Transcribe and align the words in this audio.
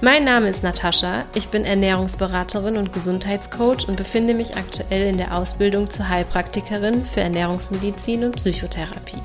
Mein 0.00 0.24
Name 0.24 0.48
ist 0.48 0.62
Natascha, 0.62 1.24
ich 1.34 1.48
bin 1.48 1.64
Ernährungsberaterin 1.64 2.76
und 2.76 2.92
Gesundheitscoach 2.92 3.88
und 3.88 3.96
befinde 3.96 4.32
mich 4.32 4.56
aktuell 4.56 5.08
in 5.08 5.18
der 5.18 5.36
Ausbildung 5.36 5.90
zur 5.90 6.08
Heilpraktikerin 6.08 7.04
für 7.04 7.20
Ernährungsmedizin 7.20 8.22
und 8.22 8.36
Psychotherapie. 8.36 9.20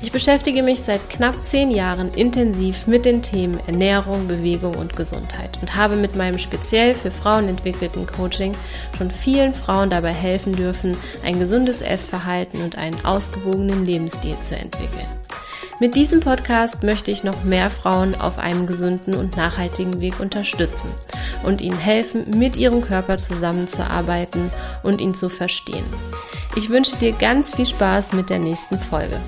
Ich 0.00 0.12
beschäftige 0.12 0.62
mich 0.62 0.82
seit 0.82 1.10
knapp 1.10 1.34
zehn 1.44 1.72
Jahren 1.72 2.14
intensiv 2.14 2.86
mit 2.86 3.06
den 3.06 3.22
Themen 3.22 3.58
Ernährung, 3.66 4.28
Bewegung 4.28 4.76
und 4.76 4.94
Gesundheit 4.94 5.58
und 5.60 5.74
habe 5.74 5.96
mit 5.96 6.14
meinem 6.14 6.38
speziell 6.38 6.94
für 6.94 7.10
Frauen 7.10 7.48
entwickelten 7.48 8.06
Coaching 8.06 8.54
schon 8.96 9.10
vielen 9.10 9.52
Frauen 9.52 9.90
dabei 9.90 10.12
helfen 10.12 10.54
dürfen, 10.54 10.96
ein 11.24 11.40
gesundes 11.40 11.82
Essverhalten 11.82 12.62
und 12.62 12.78
einen 12.78 13.04
ausgewogenen 13.04 13.84
Lebensstil 13.84 14.38
zu 14.38 14.54
entwickeln. 14.54 15.08
Mit 15.80 15.94
diesem 15.94 16.18
Podcast 16.18 16.82
möchte 16.82 17.12
ich 17.12 17.22
noch 17.22 17.44
mehr 17.44 17.70
Frauen 17.70 18.16
auf 18.16 18.38
einem 18.38 18.66
gesunden 18.66 19.14
und 19.14 19.36
nachhaltigen 19.36 20.00
Weg 20.00 20.18
unterstützen 20.18 20.90
und 21.44 21.60
ihnen 21.60 21.78
helfen, 21.78 22.36
mit 22.36 22.56
ihrem 22.56 22.80
Körper 22.80 23.16
zusammenzuarbeiten 23.16 24.50
und 24.82 25.00
ihn 25.00 25.14
zu 25.14 25.28
verstehen. 25.28 25.84
Ich 26.56 26.70
wünsche 26.70 26.96
dir 26.96 27.12
ganz 27.12 27.54
viel 27.54 27.66
Spaß 27.66 28.12
mit 28.14 28.28
der 28.28 28.40
nächsten 28.40 28.80
Folge. 28.80 29.20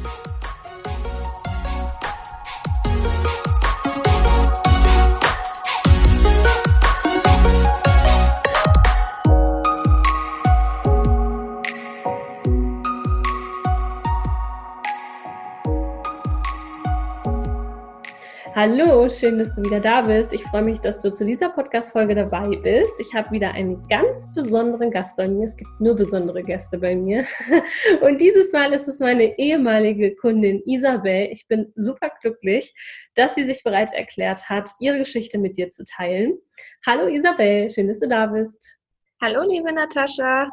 Hallo, 18.63 19.09
schön, 19.09 19.39
dass 19.39 19.57
du 19.57 19.65
wieder 19.65 19.81
da 19.81 20.03
bist. 20.03 20.35
Ich 20.35 20.43
freue 20.43 20.61
mich, 20.61 20.81
dass 20.81 21.01
du 21.01 21.11
zu 21.11 21.25
dieser 21.25 21.49
Podcast-Folge 21.49 22.15
dabei 22.15 22.47
bist. 22.59 22.93
Ich 23.01 23.15
habe 23.15 23.31
wieder 23.31 23.53
einen 23.53 23.89
ganz 23.89 24.31
besonderen 24.35 24.91
Gast 24.91 25.17
bei 25.17 25.27
mir. 25.29 25.47
Es 25.47 25.57
gibt 25.57 25.71
nur 25.81 25.97
besondere 25.97 26.43
Gäste 26.43 26.77
bei 26.77 26.95
mir. 26.95 27.25
Und 28.03 28.21
dieses 28.21 28.53
Mal 28.53 28.75
ist 28.75 28.87
es 28.87 29.01
meine 29.01 29.39
ehemalige 29.39 30.15
Kundin 30.15 30.63
Isabel. 30.67 31.31
Ich 31.33 31.49
bin 31.49 31.73
super 31.75 32.13
glücklich, 32.21 32.75
dass 33.15 33.35
sie 33.35 33.45
sich 33.45 33.65
bereit 33.65 33.95
erklärt 33.95 34.51
hat, 34.51 34.69
ihre 34.79 34.99
Geschichte 34.99 35.39
mit 35.39 35.57
dir 35.57 35.71
zu 35.71 35.83
teilen. 35.87 36.37
Hallo 36.85 37.07
Isabel, 37.07 37.71
schön, 37.71 37.89
dass 37.89 38.01
du 38.01 38.09
da 38.09 38.27
bist. 38.27 38.77
Hallo, 39.23 39.43
liebe 39.49 39.73
Natascha. 39.73 40.51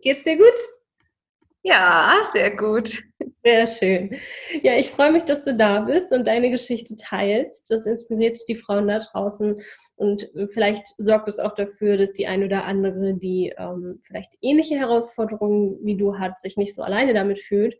Geht's 0.00 0.22
dir 0.22 0.38
gut? 0.38 0.77
Ja, 1.68 2.18
sehr 2.32 2.56
gut. 2.56 3.02
Sehr 3.44 3.66
schön. 3.66 4.16
Ja, 4.62 4.76
ich 4.78 4.90
freue 4.90 5.12
mich, 5.12 5.24
dass 5.24 5.44
du 5.44 5.54
da 5.54 5.80
bist 5.80 6.12
und 6.14 6.26
deine 6.26 6.50
Geschichte 6.50 6.96
teilst. 6.96 7.70
Das 7.70 7.84
inspiriert 7.84 8.38
die 8.48 8.54
Frauen 8.54 8.88
da 8.88 9.00
draußen 9.00 9.60
und 9.96 10.30
vielleicht 10.50 10.86
sorgt 10.96 11.28
es 11.28 11.38
auch 11.38 11.54
dafür, 11.54 11.98
dass 11.98 12.14
die 12.14 12.26
eine 12.26 12.46
oder 12.46 12.64
andere, 12.64 13.12
die 13.14 13.52
ähm, 13.58 14.00
vielleicht 14.02 14.32
ähnliche 14.40 14.76
Herausforderungen 14.76 15.78
wie 15.82 15.96
du 15.96 16.18
hat, 16.18 16.38
sich 16.38 16.56
nicht 16.56 16.74
so 16.74 16.82
alleine 16.82 17.12
damit 17.12 17.38
fühlt. 17.38 17.76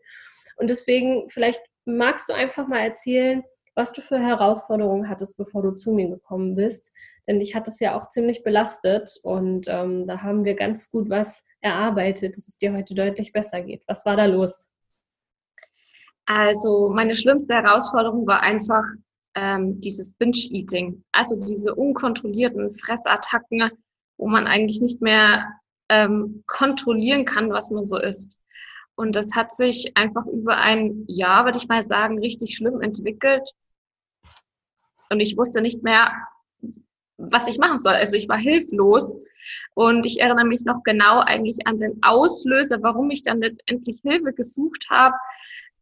Und 0.57 0.69
deswegen, 0.69 1.27
vielleicht 1.29 1.61
magst 1.85 2.29
du 2.29 2.33
einfach 2.33 2.67
mal 2.67 2.81
erzählen, 2.81 3.43
was 3.73 3.91
du 3.91 4.01
für 4.01 4.19
Herausforderungen 4.19 5.09
hattest, 5.09 5.35
bevor 5.35 5.63
du 5.63 5.71
zu 5.71 5.93
mir 5.93 6.09
gekommen 6.09 6.55
bist. 6.55 6.93
Denn 7.29 7.37
dich 7.37 7.53
hat 7.53 7.67
es 7.67 7.79
ja 7.79 7.95
auch 7.95 8.09
ziemlich 8.09 8.41
belastet 8.41 9.19
und 9.21 9.67
ähm, 9.67 10.07
da 10.07 10.23
haben 10.23 10.45
wir 10.45 10.55
ganz 10.55 10.89
gut 10.89 11.11
was 11.11 11.45
erarbeitet, 11.61 12.35
dass 12.35 12.47
es 12.47 12.57
dir 12.57 12.73
heute 12.73 12.95
deutlich 12.95 13.31
besser 13.31 13.61
geht. 13.61 13.83
Was 13.85 14.03
war 14.03 14.15
da 14.15 14.25
los? 14.25 14.67
Also 16.25 16.89
meine 16.89 17.13
schlimmste 17.13 17.53
Herausforderung 17.53 18.25
war 18.25 18.41
einfach 18.41 18.81
ähm, 19.35 19.79
dieses 19.79 20.13
Binge-Eating, 20.13 21.03
also 21.11 21.39
diese 21.45 21.75
unkontrollierten 21.75 22.71
Fressattacken, 22.71 23.73
wo 24.17 24.27
man 24.27 24.47
eigentlich 24.47 24.81
nicht 24.81 24.99
mehr 24.99 25.51
ähm, 25.87 26.43
kontrollieren 26.47 27.25
kann, 27.25 27.51
was 27.51 27.69
man 27.69 27.85
so 27.85 27.99
isst. 27.99 28.39
Und 28.95 29.15
das 29.15 29.35
hat 29.35 29.51
sich 29.51 29.95
einfach 29.95 30.25
über 30.25 30.57
ein 30.57 31.03
Jahr, 31.07 31.45
würde 31.45 31.59
ich 31.59 31.67
mal 31.67 31.83
sagen, 31.83 32.17
richtig 32.17 32.55
schlimm 32.55 32.81
entwickelt. 32.81 33.51
Und 35.11 35.19
ich 35.19 35.37
wusste 35.37 35.61
nicht 35.61 35.83
mehr, 35.83 36.11
was 37.19 37.47
ich 37.47 37.57
machen 37.57 37.77
soll. 37.77 37.93
Also 37.93 38.15
ich 38.15 38.27
war 38.27 38.39
hilflos. 38.39 39.17
Und 39.73 40.05
ich 40.05 40.19
erinnere 40.19 40.45
mich 40.45 40.63
noch 40.65 40.83
genau 40.83 41.21
eigentlich 41.21 41.65
an 41.65 41.79
den 41.79 41.97
Auslöser, 42.03 42.83
warum 42.83 43.09
ich 43.09 43.23
dann 43.23 43.39
letztendlich 43.39 43.99
Hilfe 44.03 44.31
gesucht 44.33 44.85
habe 44.89 45.15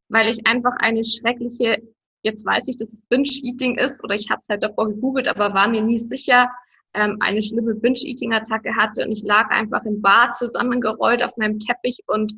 weil 0.09 0.29
ich 0.29 0.45
einfach 0.45 0.75
eine 0.79 1.03
schreckliche, 1.03 1.81
jetzt 2.23 2.45
weiß 2.45 2.67
ich, 2.67 2.77
dass 2.77 2.93
es 2.93 3.05
Binge-Eating 3.05 3.77
ist, 3.77 4.03
oder 4.03 4.15
ich 4.15 4.29
habe 4.29 4.39
es 4.39 4.49
halt 4.49 4.63
davor 4.63 4.87
gegoogelt, 4.89 5.27
aber 5.27 5.53
war 5.53 5.67
mir 5.67 5.81
nie 5.81 5.97
sicher, 5.97 6.49
ähm, 6.93 7.17
eine 7.19 7.41
schlimme 7.41 7.75
Binge-Eating-Attacke 7.75 8.75
hatte 8.75 9.05
und 9.05 9.11
ich 9.11 9.23
lag 9.23 9.49
einfach 9.49 9.83
im 9.83 10.01
Bad 10.01 10.37
zusammengerollt 10.37 11.23
auf 11.23 11.35
meinem 11.37 11.59
Teppich 11.59 11.99
und 12.07 12.33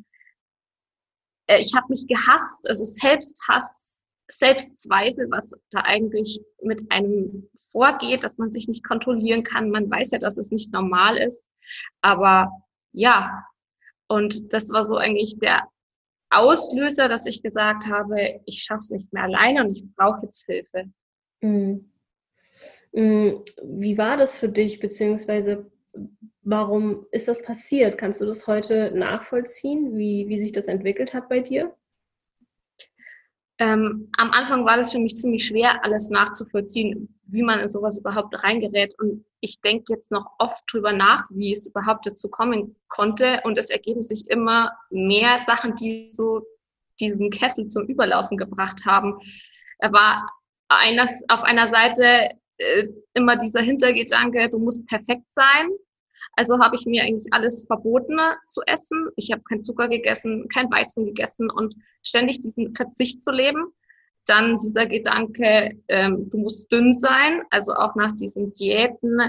äh, 1.46 1.60
ich 1.60 1.74
habe 1.74 1.86
mich 1.88 2.06
gehasst, 2.06 2.68
also 2.68 2.84
Selbsthass, 2.84 3.89
Selbstzweifel, 4.30 5.30
was 5.30 5.52
da 5.70 5.80
eigentlich 5.80 6.40
mit 6.62 6.82
einem 6.90 7.48
vorgeht, 7.70 8.24
dass 8.24 8.38
man 8.38 8.50
sich 8.50 8.68
nicht 8.68 8.84
kontrollieren 8.84 9.42
kann. 9.42 9.70
Man 9.70 9.90
weiß 9.90 10.12
ja, 10.12 10.18
dass 10.18 10.38
es 10.38 10.50
nicht 10.50 10.72
normal 10.72 11.16
ist, 11.16 11.46
aber 12.00 12.50
ja, 12.92 13.44
und 14.08 14.52
das 14.52 14.70
war 14.70 14.84
so 14.84 14.96
eigentlich 14.96 15.38
der 15.38 15.68
Auslöser, 16.30 17.08
dass 17.08 17.26
ich 17.26 17.42
gesagt 17.42 17.86
habe, 17.86 18.40
ich 18.46 18.62
schaffe 18.62 18.80
es 18.80 18.90
nicht 18.90 19.12
mehr 19.12 19.24
alleine 19.24 19.64
und 19.64 19.72
ich 19.72 19.84
brauche 19.96 20.22
jetzt 20.24 20.46
Hilfe. 20.46 20.84
Mhm. 21.40 21.90
mhm. 22.92 23.44
Wie 23.62 23.98
war 23.98 24.16
das 24.16 24.36
für 24.36 24.48
dich, 24.48 24.80
beziehungsweise 24.80 25.70
warum 26.42 27.06
ist 27.10 27.28
das 27.28 27.42
passiert? 27.42 27.98
Kannst 27.98 28.20
du 28.20 28.26
das 28.26 28.46
heute 28.46 28.92
nachvollziehen, 28.92 29.96
wie, 29.96 30.28
wie 30.28 30.38
sich 30.38 30.52
das 30.52 30.68
entwickelt 30.68 31.14
hat 31.14 31.28
bei 31.28 31.40
dir? 31.40 31.74
Ähm, 33.60 34.08
am 34.16 34.30
Anfang 34.30 34.64
war 34.64 34.78
das 34.78 34.90
für 34.90 34.98
mich 34.98 35.14
ziemlich 35.16 35.44
schwer, 35.44 35.84
alles 35.84 36.08
nachzuvollziehen, 36.08 37.14
wie 37.26 37.42
man 37.42 37.60
in 37.60 37.68
sowas 37.68 37.98
überhaupt 37.98 38.42
reingerät. 38.42 38.94
Und 38.98 39.26
ich 39.40 39.60
denke 39.60 39.92
jetzt 39.92 40.10
noch 40.10 40.30
oft 40.38 40.64
drüber 40.72 40.92
nach, 40.92 41.24
wie 41.30 41.52
es 41.52 41.66
überhaupt 41.66 42.06
dazu 42.06 42.30
kommen 42.30 42.74
konnte. 42.88 43.42
Und 43.44 43.58
es 43.58 43.68
ergeben 43.68 44.02
sich 44.02 44.26
immer 44.30 44.72
mehr 44.88 45.36
Sachen, 45.36 45.74
die 45.74 46.08
so 46.10 46.46
diesen 47.00 47.30
Kessel 47.30 47.66
zum 47.66 47.86
Überlaufen 47.86 48.38
gebracht 48.38 48.86
haben. 48.86 49.18
Er 49.78 49.92
war 49.92 50.26
eines, 50.68 51.22
auf 51.28 51.42
einer 51.42 51.66
Seite 51.66 52.30
äh, 52.56 52.88
immer 53.12 53.36
dieser 53.36 53.60
Hintergedanke, 53.60 54.48
du 54.48 54.58
musst 54.58 54.86
perfekt 54.86 55.26
sein. 55.28 55.68
Also 56.34 56.58
habe 56.58 56.76
ich 56.76 56.86
mir 56.86 57.02
eigentlich 57.02 57.32
alles 57.32 57.66
verboten 57.66 58.18
zu 58.46 58.62
essen. 58.66 59.08
Ich 59.16 59.30
habe 59.32 59.42
kein 59.42 59.60
Zucker 59.60 59.88
gegessen, 59.88 60.48
kein 60.48 60.70
Weizen 60.70 61.04
gegessen 61.04 61.50
und 61.50 61.74
ständig 62.02 62.40
diesen 62.40 62.74
Verzicht 62.74 63.22
zu 63.22 63.30
leben. 63.30 63.72
Dann 64.26 64.58
dieser 64.58 64.86
Gedanke, 64.86 65.78
ähm, 65.88 66.30
du 66.30 66.38
musst 66.38 66.70
dünn 66.72 66.92
sein, 66.92 67.42
also 67.50 67.74
auch 67.74 67.94
nach 67.94 68.12
diesen 68.12 68.52
Diäten 68.52 69.20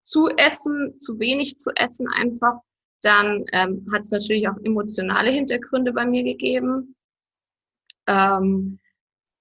zu 0.00 0.28
essen, 0.28 0.98
zu 0.98 1.18
wenig 1.18 1.58
zu 1.58 1.70
essen 1.76 2.08
einfach. 2.08 2.60
Dann 3.02 3.44
ähm, 3.52 3.86
hat 3.92 4.00
es 4.00 4.10
natürlich 4.10 4.48
auch 4.48 4.56
emotionale 4.64 5.30
Hintergründe 5.30 5.92
bei 5.92 6.06
mir 6.06 6.24
gegeben. 6.24 6.96
Ähm, 8.06 8.80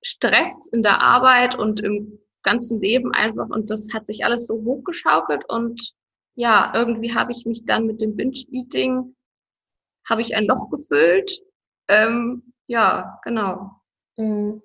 Stress 0.04 0.70
in 0.72 0.84
der 0.84 1.02
Arbeit 1.02 1.58
und 1.58 1.80
im 1.80 2.20
ganzen 2.44 2.82
Leben 2.82 3.14
einfach. 3.14 3.50
Und 3.50 3.72
das 3.72 3.94
hat 3.94 4.06
sich 4.06 4.26
alles 4.26 4.48
so 4.48 4.56
hochgeschaukelt 4.56 5.50
und 5.50 5.94
ja, 6.38 6.72
irgendwie 6.76 7.14
habe 7.14 7.32
ich 7.32 7.46
mich 7.46 7.66
dann 7.66 7.88
mit 7.88 8.00
dem 8.00 8.16
Binge-Eating, 8.16 9.16
habe 10.08 10.22
ich 10.22 10.36
ein 10.36 10.46
Loch 10.46 10.70
gefüllt. 10.70 11.32
Ähm, 11.90 12.54
ja, 12.68 13.20
genau. 13.24 13.72
Mhm. 14.18 14.62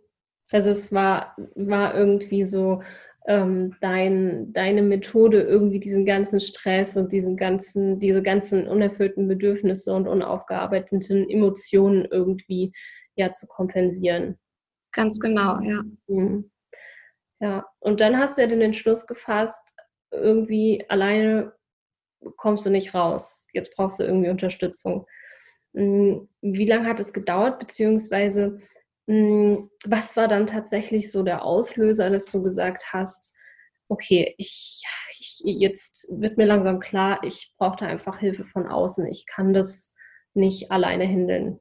Also 0.51 0.69
es 0.71 0.93
war, 0.93 1.35
war 1.55 1.95
irgendwie 1.95 2.45
so 2.45 2.83
ähm, 3.27 3.75
dein, 3.81 4.53
deine 4.53 4.83
Methode, 4.83 5.41
irgendwie 5.41 5.81
diesen 5.81 6.05
ganzen 6.05 6.41
Stress 6.41 6.99
und 6.99 7.11
diesen 7.11 7.39
ganzen, 7.39 7.99
diese 7.99 8.23
ganzen 8.23 8.69
unerfüllten 8.69 9.27
Bedürfnisse 9.27 9.95
und 9.95 10.07
unaufgearbeiteten 10.07 11.31
Emotionen 11.31 12.05
irgendwie 12.05 12.73
ja 13.15 13.33
zu 13.33 13.47
kompensieren. 13.47 14.39
Ganz 14.93 15.19
genau, 15.19 15.59
ja. 15.61 15.83
Mhm. 16.07 16.51
Ja, 17.41 17.67
und 17.81 18.03
dann 18.03 18.19
hast 18.19 18.37
du 18.37 18.43
ja 18.43 18.47
den 18.47 18.61
Entschluss 18.61 19.07
gefasst, 19.07 19.75
irgendwie 20.11 20.85
alleine 20.91 21.55
kommst 22.37 22.67
du 22.67 22.71
nicht 22.71 22.95
raus. 22.95 23.47
Jetzt 23.53 23.75
brauchst 23.75 23.99
du 23.99 24.05
irgendwie 24.05 24.31
Unterstützung. 24.31 25.07
Hm, 25.75 26.29
wie 26.41 26.67
lange 26.67 26.89
hat 26.89 27.01
es 27.01 27.13
gedauert, 27.13 27.59
beziehungsweise 27.59 28.61
hm, 29.09 29.71
was 29.85 30.17
war 30.17 30.29
dann 30.29 30.47
tatsächlich 30.47 31.11
so 31.11 31.23
der 31.23 31.45
Auslöser, 31.45 32.11
dass 32.11 32.27
du 32.27 32.43
gesagt 32.43 32.93
hast, 32.93 33.33
okay, 33.89 34.35
ich, 34.39 34.85
ich 35.19 35.43
jetzt 35.45 36.09
wird 36.11 36.39
mir 36.39 36.47
langsam 36.47 36.81
klar, 36.81 37.21
ich 37.25 37.55
brauche 37.59 37.77
da 37.81 37.87
einfach 37.87 38.19
Hilfe 38.19 38.45
von 38.45 38.67
außen. 38.67 39.07
Ich 39.07 39.27
kann 39.27 39.53
das 39.53 39.95
nicht 40.35 40.71
alleine 40.71 41.05
handeln. 41.07 41.61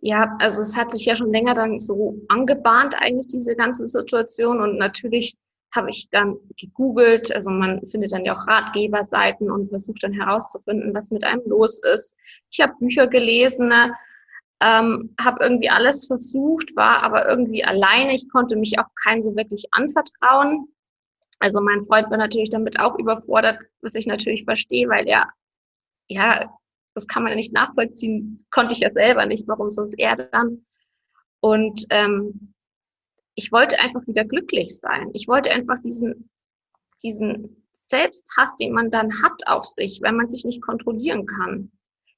Ja, 0.00 0.36
also 0.40 0.62
es 0.62 0.76
hat 0.76 0.90
sich 0.92 1.04
ja 1.04 1.14
schon 1.14 1.32
länger 1.32 1.54
dann 1.54 1.78
so 1.78 2.18
angebahnt, 2.28 2.94
eigentlich 2.98 3.28
diese 3.28 3.54
ganze 3.54 3.86
Situation. 3.86 4.60
Und 4.60 4.78
natürlich 4.78 5.36
habe 5.74 5.90
ich 5.90 6.08
dann 6.10 6.36
gegoogelt. 6.58 7.34
Also 7.34 7.50
man 7.50 7.84
findet 7.86 8.12
dann 8.12 8.24
ja 8.24 8.34
auch 8.34 8.46
Ratgeberseiten 8.46 9.50
und 9.50 9.66
versucht 9.66 10.02
dann 10.02 10.12
herauszufinden, 10.12 10.94
was 10.94 11.10
mit 11.10 11.24
einem 11.24 11.42
los 11.46 11.80
ist. 11.94 12.14
Ich 12.50 12.60
habe 12.60 12.74
Bücher 12.78 13.06
gelesen, 13.06 13.68
ne? 13.68 13.92
ähm, 14.62 15.14
habe 15.20 15.42
irgendwie 15.42 15.70
alles 15.70 16.06
versucht, 16.06 16.76
war 16.76 17.02
aber 17.02 17.28
irgendwie 17.28 17.64
alleine. 17.64 18.14
Ich 18.14 18.28
konnte 18.30 18.56
mich 18.56 18.78
auch 18.78 18.86
keinen 19.02 19.20
so 19.20 19.34
wirklich 19.34 19.66
anvertrauen. 19.72 20.68
Also 21.40 21.60
mein 21.60 21.82
Freund 21.82 22.08
war 22.10 22.18
natürlich 22.18 22.50
damit 22.50 22.78
auch 22.78 22.96
überfordert, 22.98 23.58
was 23.80 23.96
ich 23.96 24.06
natürlich 24.06 24.44
verstehe, 24.44 24.88
weil 24.88 25.08
er, 25.08 25.28
ja, 26.08 26.48
das 26.94 27.08
kann 27.08 27.24
man 27.24 27.34
nicht 27.34 27.52
nachvollziehen, 27.52 28.44
konnte 28.50 28.74
ich 28.74 28.80
ja 28.80 28.90
selber 28.90 29.26
nicht, 29.26 29.48
warum 29.48 29.70
sonst 29.70 29.94
er 29.98 30.14
dann. 30.14 30.64
Und 31.40 31.84
ähm, 31.90 32.51
ich 33.34 33.52
wollte 33.52 33.78
einfach 33.80 34.06
wieder 34.06 34.24
glücklich 34.24 34.78
sein. 34.78 35.10
Ich 35.14 35.28
wollte 35.28 35.50
einfach 35.50 35.80
diesen, 35.82 36.30
diesen 37.02 37.64
Selbsthass, 37.72 38.56
den 38.56 38.72
man 38.72 38.90
dann 38.90 39.22
hat 39.22 39.46
auf 39.46 39.64
sich, 39.64 40.00
wenn 40.02 40.16
man 40.16 40.28
sich 40.28 40.44
nicht 40.44 40.62
kontrollieren 40.62 41.26
kann. 41.26 41.72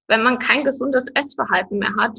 Wenn 0.09 0.23
man 0.23 0.39
kein 0.39 0.65
gesundes 0.65 1.09
Essverhalten 1.15 1.79
mehr 1.79 1.95
hat. 1.97 2.19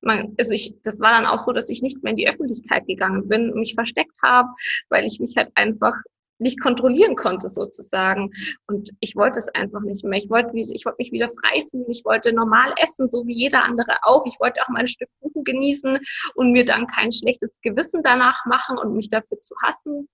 Man, 0.00 0.34
also 0.38 0.52
ich, 0.52 0.74
das 0.82 1.00
war 1.00 1.12
dann 1.12 1.26
auch 1.26 1.38
so, 1.38 1.52
dass 1.52 1.70
ich 1.70 1.82
nicht 1.82 2.02
mehr 2.02 2.10
in 2.10 2.16
die 2.16 2.28
Öffentlichkeit 2.28 2.86
gegangen 2.86 3.26
bin 3.26 3.50
und 3.50 3.60
mich 3.60 3.74
versteckt 3.74 4.16
habe, 4.22 4.50
weil 4.90 5.06
ich 5.06 5.18
mich 5.18 5.36
halt 5.36 5.50
einfach 5.54 5.94
nicht 6.38 6.60
kontrollieren 6.60 7.16
konnte 7.16 7.48
sozusagen. 7.48 8.30
Und 8.66 8.90
ich 9.00 9.16
wollte 9.16 9.38
es 9.38 9.48
einfach 9.54 9.80
nicht 9.80 10.04
mehr. 10.04 10.18
Ich 10.18 10.30
wollte, 10.30 10.56
ich 10.56 10.84
wollte 10.84 10.96
mich 10.98 11.12
wieder 11.12 11.28
frei 11.28 11.62
fühlen. 11.70 11.90
Ich 11.90 12.04
wollte 12.04 12.32
normal 12.32 12.74
essen, 12.80 13.06
so 13.06 13.26
wie 13.26 13.34
jeder 13.34 13.64
andere 13.64 13.98
auch. 14.02 14.24
Ich 14.26 14.38
wollte 14.40 14.62
auch 14.62 14.68
mal 14.68 14.80
ein 14.80 14.86
Stück 14.86 15.08
Kuchen 15.20 15.44
genießen 15.44 15.98
und 16.34 16.52
mir 16.52 16.64
dann 16.64 16.86
kein 16.86 17.12
schlechtes 17.12 17.60
Gewissen 17.62 18.02
danach 18.02 18.44
machen 18.46 18.78
und 18.78 18.96
mich 18.96 19.08
dafür 19.08 19.40
zu 19.40 19.54
hassen. 19.62 20.08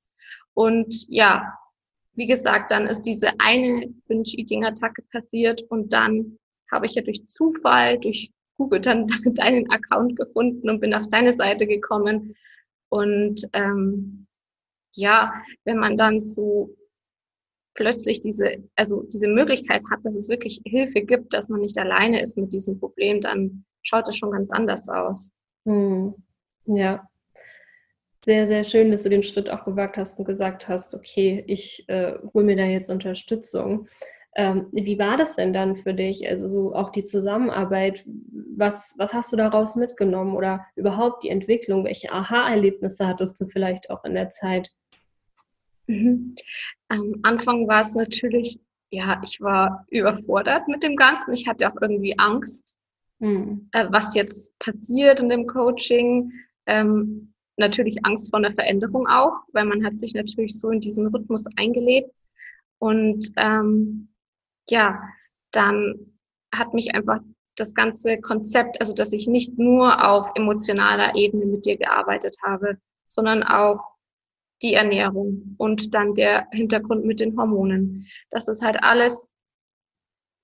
Und 0.55 1.07
ja, 1.09 1.55
wie 2.15 2.27
gesagt, 2.27 2.71
dann 2.71 2.87
ist 2.87 3.03
diese 3.03 3.31
eine 3.39 3.89
Binge-Eating-Attacke 4.09 5.03
passiert 5.13 5.63
und 5.71 5.93
dann 5.93 6.39
habe 6.71 6.87
ich 6.87 6.95
ja 6.95 7.03
durch 7.03 7.27
Zufall, 7.27 7.99
durch 7.99 8.31
Google 8.57 8.81
dann 8.81 9.07
deinen 9.25 9.71
Account 9.71 10.17
gefunden 10.17 10.69
und 10.69 10.81
bin 10.81 10.95
auf 10.95 11.09
deine 11.09 11.33
Seite 11.33 11.67
gekommen. 11.67 12.35
Und 12.91 13.49
ähm, 13.53 14.27
ja, 14.97 15.33
wenn 15.65 15.79
man 15.79 15.97
dann 15.97 16.19
so 16.19 16.75
plötzlich 17.75 18.21
diese, 18.21 18.57
also 18.77 19.05
diese 19.05 19.29
Möglichkeit 19.29 19.83
hat, 19.91 20.01
dass 20.05 20.17
es 20.17 20.29
wirklich 20.29 20.61
Hilfe 20.65 21.03
gibt, 21.03 21.33
dass 21.33 21.49
man 21.49 21.61
nicht 21.61 21.79
alleine 21.79 22.21
ist 22.21 22.37
mit 22.37 22.53
diesem 22.53 22.79
Problem, 22.79 23.21
dann 23.21 23.65
schaut 23.83 24.09
es 24.09 24.17
schon 24.17 24.33
ganz 24.33 24.51
anders 24.51 24.89
aus. 24.89 25.31
Hm. 25.65 26.15
Ja. 26.67 27.09
Sehr, 28.23 28.47
sehr 28.47 28.65
schön, 28.65 28.91
dass 28.91 29.03
du 29.03 29.09
den 29.09 29.23
Schritt 29.23 29.49
auch 29.49 29.65
gewagt 29.65 29.97
hast 29.97 30.19
und 30.19 30.27
gesagt 30.27 30.69
hast, 30.69 30.95
okay, 30.95 31.43
ich 31.47 31.89
äh, 31.89 32.15
hole 32.35 32.45
mir 32.45 32.57
da 32.57 32.65
jetzt 32.65 32.91
Unterstützung. 32.91 33.89
Ähm, 34.37 34.67
wie 34.73 34.99
war 34.99 35.17
das 35.17 35.37
denn 35.37 35.55
dann 35.55 35.77
für 35.77 35.95
dich? 35.95 36.29
Also 36.29 36.47
so 36.47 36.75
auch 36.75 36.91
die 36.91 37.03
Zusammenarbeit, 37.03 38.05
was, 38.07 38.95
was 38.99 39.15
hast 39.15 39.33
du 39.33 39.37
daraus 39.37 39.75
mitgenommen 39.75 40.37
oder 40.37 40.67
überhaupt 40.77 41.25
die 41.25 41.31
Entwicklung? 41.31 41.85
Welche 41.85 42.13
Aha-Erlebnisse 42.13 43.07
hattest 43.07 43.41
du 43.41 43.47
vielleicht 43.47 43.91
auch 43.91 44.05
in 44.05 44.15
der 44.15 44.29
Zeit? 44.29 44.71
Mhm. 45.91 46.35
Am 46.89 47.15
Anfang 47.23 47.67
war 47.67 47.83
es 47.83 47.95
natürlich, 47.95 48.61
ja, 48.91 49.21
ich 49.25 49.41
war 49.41 49.87
überfordert 49.91 50.69
mit 50.69 50.83
dem 50.83 50.97
Ganzen. 50.97 51.35
Ich 51.35 51.49
hatte 51.49 51.71
auch 51.71 51.81
irgendwie 51.81 52.17
Angst, 52.19 52.77
mhm. 53.19 53.69
äh, 53.73 53.87
was 53.91 54.15
jetzt 54.15 54.57
passiert 54.59 55.21
in 55.21 55.29
dem 55.29 55.47
Coaching. 55.47 56.33
Ähm, 56.67 57.35
natürlich 57.57 58.05
Angst 58.05 58.31
vor 58.31 58.39
einer 58.39 58.55
Veränderung 58.55 59.07
auch, 59.09 59.35
weil 59.53 59.65
man 59.65 59.85
hat 59.85 59.99
sich 59.99 60.15
natürlich 60.15 60.59
so 60.59 60.71
in 60.71 60.81
diesen 60.81 61.09
Rhythmus 61.09 61.45
eingelebt. 61.57 62.15
Und 62.79 63.31
ähm, 63.37 64.09
ja, 64.69 65.03
dann 65.51 66.15
hat 66.55 66.73
mich 66.73 66.95
einfach 66.95 67.19
das 67.57 67.75
ganze 67.75 68.19
Konzept, 68.21 68.81
also 68.81 68.95
dass 68.95 69.13
ich 69.13 69.27
nicht 69.27 69.59
nur 69.59 70.09
auf 70.09 70.31
emotionaler 70.35 71.15
Ebene 71.17 71.47
mit 71.47 71.67
dir 71.67 71.77
gearbeitet 71.77 72.37
habe, 72.43 72.79
sondern 73.07 73.43
auch 73.43 73.85
die 74.63 74.75
Ernährung 74.75 75.55
und 75.59 75.95
dann 75.95 76.15
der 76.15 76.47
Hintergrund 76.53 77.05
mit 77.05 77.21
den 77.21 77.37
Hormonen. 77.39 78.07
Dass 78.31 78.49
es 78.49 78.63
halt 78.63 78.83
alles 78.83 79.33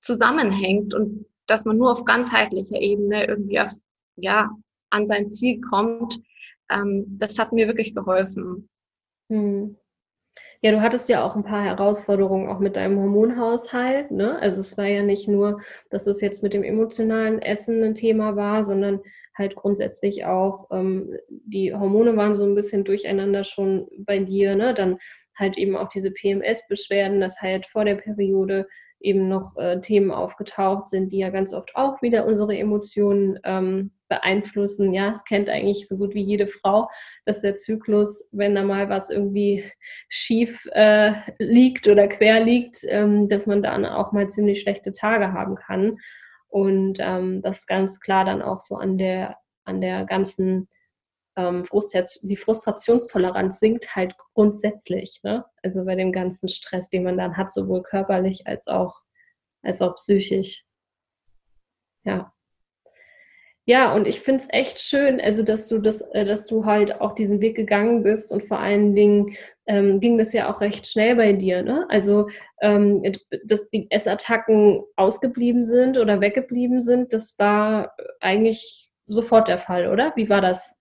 zusammenhängt 0.01 0.95
und 0.95 1.27
dass 1.47 1.65
man 1.65 1.77
nur 1.77 1.93
auf 1.93 2.05
ganzheitlicher 2.05 2.81
Ebene 2.81 3.27
irgendwie 3.27 3.61
auf, 3.61 3.73
ja, 4.17 4.51
an 4.91 5.07
sein 5.07 5.29
Ziel 5.29 5.61
kommt, 5.61 6.21
ähm, 6.71 7.05
das 7.19 7.39
hat 7.39 7.53
mir 7.53 7.67
wirklich 7.67 7.95
geholfen. 7.95 8.69
Hm. 9.31 9.77
Ja, 10.63 10.73
du 10.73 10.81
hattest 10.81 11.09
ja 11.09 11.23
auch 11.23 11.37
ein 11.37 11.45
paar 11.45 11.63
Herausforderungen 11.63 12.49
auch 12.49 12.61
mit 12.61 12.77
deinem 12.77 12.99
Hormonhaushalt. 12.99 14.11
Ne? 14.11 14.41
Also 14.41 14.61
es 14.61 14.79
war 14.79 14.87
ja 14.87 15.03
nicht 15.03 15.29
nur, 15.29 15.61
dass 15.91 16.07
es 16.07 16.21
jetzt 16.21 16.43
mit 16.43 16.55
dem 16.55 16.63
emotionalen 16.63 17.41
Essen 17.41 17.83
ein 17.83 17.95
Thema 17.95 18.37
war, 18.37 18.65
sondern 18.65 19.01
halt 19.37 19.55
grundsätzlich 19.55 20.25
auch, 20.25 20.69
ähm, 20.71 21.17
die 21.29 21.75
Hormone 21.75 22.17
waren 22.17 22.35
so 22.35 22.45
ein 22.45 22.55
bisschen 22.55 22.85
durcheinander 22.85 23.45
schon 23.45 23.89
bei 23.99 24.19
dir, 24.19 24.55
ne? 24.55 24.75
Dann 24.75 24.99
halt 25.37 25.59
eben 25.59 25.77
auch 25.77 25.89
diese 25.89 26.11
PMS-Beschwerden, 26.11 27.21
dass 27.21 27.43
halt 27.43 27.67
vor 27.67 27.85
der 27.85 27.97
Periode 27.97 28.67
eben 29.01 29.29
noch 29.29 29.57
äh, 29.57 29.81
Themen 29.81 30.11
aufgetaucht 30.11 30.89
sind, 30.89 31.13
die 31.13 31.19
ja 31.19 31.31
ganz 31.31 31.53
oft 31.53 31.77
auch 31.77 32.01
wieder 32.03 32.27
unsere 32.27 32.57
Emotionen 32.57 33.39
ähm, 33.45 33.93
beeinflussen. 34.09 34.95
Ja, 34.95 35.13
es 35.13 35.25
kennt 35.25 35.49
eigentlich 35.49 35.87
so 35.87 35.97
gut 35.97 36.15
wie 36.15 36.23
jede 36.23 36.47
Frau, 36.47 36.89
dass 37.25 37.43
der 37.43 37.57
Zyklus, 37.57 38.29
wenn 38.33 38.55
da 38.55 38.63
mal 38.63 38.89
was 38.89 39.11
irgendwie 39.11 39.71
schief 40.09 40.67
äh, 40.73 41.13
liegt 41.39 41.89
oder 41.89 42.09
quer 42.09 42.43
liegt, 42.43 42.79
ähm, 42.89 43.29
dass 43.29 43.47
man 43.47 43.63
dann 43.63 43.85
auch 43.85 44.13
mal 44.13 44.29
ziemlich 44.29 44.61
schlechte 44.61 44.93
Tage 44.93 45.33
haben 45.33 45.57
kann. 45.57 45.99
Und 46.49 46.99
ähm, 47.01 47.43
das 47.43 47.67
ganz 47.67 48.01
klar 48.01 48.25
dann 48.25 48.43
auch 48.43 48.61
so 48.61 48.77
an 48.77 48.99
der, 48.99 49.39
an 49.65 49.81
der 49.81 50.05
ganzen 50.05 50.69
ähm, 51.37 51.65
die 52.23 52.37
Frustrationstoleranz 52.37 53.61
sinkt 53.61 53.95
halt 53.95 54.17
grundsätzlich. 54.35 55.21
Ne? 55.23 55.45
Also 55.63 55.85
bei 55.85 55.95
dem 55.95 56.13
ganzen 56.13 56.49
Stress, 56.49 56.89
den 56.89 57.05
man 57.05 57.19
dann 57.19 57.37
hat, 57.37 57.53
sowohl 57.53 57.83
körperlich 57.83 58.47
als 58.47 58.69
auch, 58.69 59.03
als 59.63 59.83
auch 59.83 59.97
psychisch. 59.97 60.65
Ja. 62.05 62.33
Ja, 63.69 63.93
und 63.93 64.07
ich 64.07 64.21
finde 64.21 64.45
es 64.45 64.49
echt 64.51 64.79
schön, 64.79 65.21
also 65.21 65.43
dass 65.43 65.67
du 65.67 65.79
das, 65.79 66.01
äh, 66.13 66.25
dass 66.25 66.47
du 66.47 66.65
halt 66.65 67.01
auch 67.01 67.15
diesen 67.15 67.41
Weg 67.41 67.57
gegangen 67.57 68.05
bist 68.05 68.33
und 68.33 68.45
vor 68.45 68.61
allen 68.61 68.95
Dingen 68.95 69.37
ähm, 69.67 70.01
ging 70.01 70.19
das 70.19 70.33
ja 70.33 70.53
auch 70.53 70.61
recht 70.61 70.87
schnell 70.87 71.17
bei 71.17 71.33
dir. 71.33 71.63
Ne? 71.63 71.87
Also 71.89 72.29
ähm, 72.63 73.03
dass 73.45 73.69
die 73.71 73.91
Essattacken 73.91 74.83
ausgeblieben 74.97 75.65
sind 75.65 75.99
oder 75.99 76.21
weggeblieben 76.21 76.83
sind, 76.83 77.13
das 77.13 77.39
war 77.39 77.95
eigentlich 78.21 78.91
sofort 79.07 79.49
der 79.49 79.59
Fall, 79.59 79.89
oder? 79.89 80.13
Wie 80.17 80.29
war 80.29 80.41
das? 80.41 80.75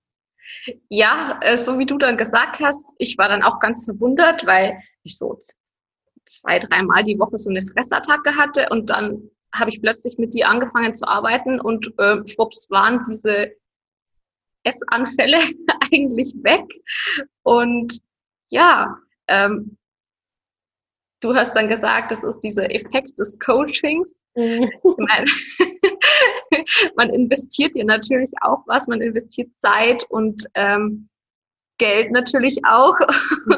Ja, 0.89 1.39
äh, 1.41 1.57
so 1.57 1.79
wie 1.79 1.85
du 1.85 1.97
dann 1.97 2.17
gesagt 2.17 2.59
hast, 2.59 2.93
ich 2.97 3.17
war 3.17 3.27
dann 3.27 3.43
auch 3.43 3.59
ganz 3.59 3.85
verwundert, 3.85 4.45
weil 4.45 4.77
ich 5.03 5.17
so 5.17 5.37
zwei, 6.25 6.59
dreimal 6.59 7.03
die 7.03 7.19
Woche 7.19 7.37
so 7.37 7.49
eine 7.49 7.61
Fressattacke 7.61 8.35
hatte 8.35 8.69
und 8.69 8.89
dann 8.89 9.29
habe 9.53 9.69
ich 9.69 9.81
plötzlich 9.81 10.17
mit 10.17 10.33
dir 10.33 10.49
angefangen 10.49 10.93
zu 10.93 11.07
arbeiten 11.07 11.59
und 11.59 11.93
äh, 11.97 12.17
schwupps 12.27 12.69
waren 12.69 13.03
diese 13.07 13.51
Essanfälle 14.63 15.39
eigentlich 15.91 16.33
weg. 16.43 16.65
Und 17.43 18.01
ja, 18.49 18.97
ähm, 19.27 19.77
du 21.21 21.35
hast 21.35 21.55
dann 21.55 21.69
gesagt, 21.69 22.11
das 22.11 22.23
ist 22.23 22.39
dieser 22.41 22.73
Effekt 22.73 23.19
des 23.19 23.39
Coachings. 23.39 24.19
Mhm. 24.35 24.69
Meine, 24.97 25.25
man 26.95 27.09
investiert 27.09 27.75
ja 27.75 27.83
natürlich 27.85 28.31
auch 28.41 28.63
was, 28.67 28.87
man 28.87 29.01
investiert 29.01 29.55
Zeit 29.55 30.05
und 30.09 30.45
ähm, 30.53 31.09
Geld 31.77 32.11
natürlich 32.11 32.59
auch. 32.65 32.97
Mhm. 32.99 33.55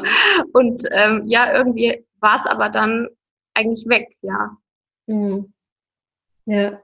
Und 0.52 0.84
ähm, 0.90 1.22
ja, 1.26 1.54
irgendwie 1.54 2.04
war 2.20 2.34
es 2.34 2.46
aber 2.46 2.68
dann 2.68 3.08
eigentlich 3.54 3.86
weg, 3.88 4.08
ja. 4.22 4.56
Mhm. 5.06 5.52
Ja, 6.46 6.80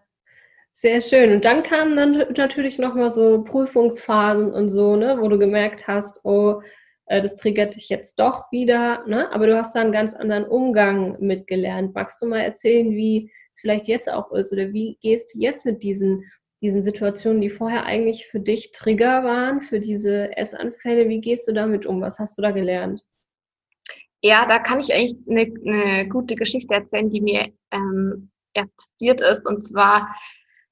sehr 0.73 1.01
schön. 1.01 1.33
Und 1.33 1.45
dann 1.45 1.63
kamen 1.63 1.97
dann 1.97 2.35
natürlich 2.37 2.79
nochmal 2.79 3.11
so 3.11 3.43
Prüfungsphasen 3.43 4.53
und 4.53 4.69
so, 4.69 4.97
ne, 4.97 5.17
wo 5.21 5.29
du 5.29 5.39
gemerkt 5.39 5.87
hast, 5.89 6.21
oh, 6.25 6.63
äh, 7.07 7.21
das 7.21 7.37
triggert 7.37 7.77
dich 7.77 7.89
jetzt 7.89 8.19
doch 8.19 8.51
wieder, 8.51 9.07
ne? 9.07 9.31
aber 9.33 9.47
du 9.47 9.57
hast 9.57 9.75
da 9.75 9.81
einen 9.81 9.93
ganz 9.93 10.15
anderen 10.15 10.45
Umgang 10.45 11.17
mitgelernt. 11.21 11.95
Magst 11.95 12.21
du 12.23 12.27
mal 12.27 12.41
erzählen, 12.41 12.91
wie 12.93 13.31
es 13.53 13.61
vielleicht 13.61 13.89
jetzt 13.89 14.11
auch 14.11 14.33
ist 14.33 14.53
oder 14.53 14.73
wie 14.73 14.99
gehst 15.01 15.35
du 15.35 15.39
jetzt 15.39 15.65
mit 15.65 15.83
diesen, 15.83 16.31
diesen 16.63 16.83
Situationen, 16.83 17.41
die 17.41 17.51
vorher 17.51 17.85
eigentlich 17.85 18.27
für 18.27 18.41
dich 18.41 18.73
Trigger 18.73 19.25
waren, 19.25 19.61
für 19.61 19.81
diese 19.81 20.37
Essanfälle, 20.37 21.09
wie 21.09 21.21
gehst 21.21 21.47
du 21.49 21.53
damit 21.53 21.87
um? 21.87 22.01
Was 22.01 22.19
hast 22.19 22.39
du 22.39 22.43
da 22.43 22.51
gelernt? 22.51 23.03
Ja, 24.23 24.47
da 24.47 24.59
kann 24.59 24.81
ich 24.81 24.95
eigentlich 24.95 25.17
eine, 25.29 25.43
eine 25.43 26.09
gute 26.09 26.35
Geschichte 26.35 26.75
erzählen, 26.75 27.11
die 27.11 27.21
mir 27.21 27.53
ähm, 27.71 28.31
erst 28.55 28.75
passiert 28.79 29.21
ist. 29.21 29.47
Und 29.47 29.63
zwar 29.63 30.17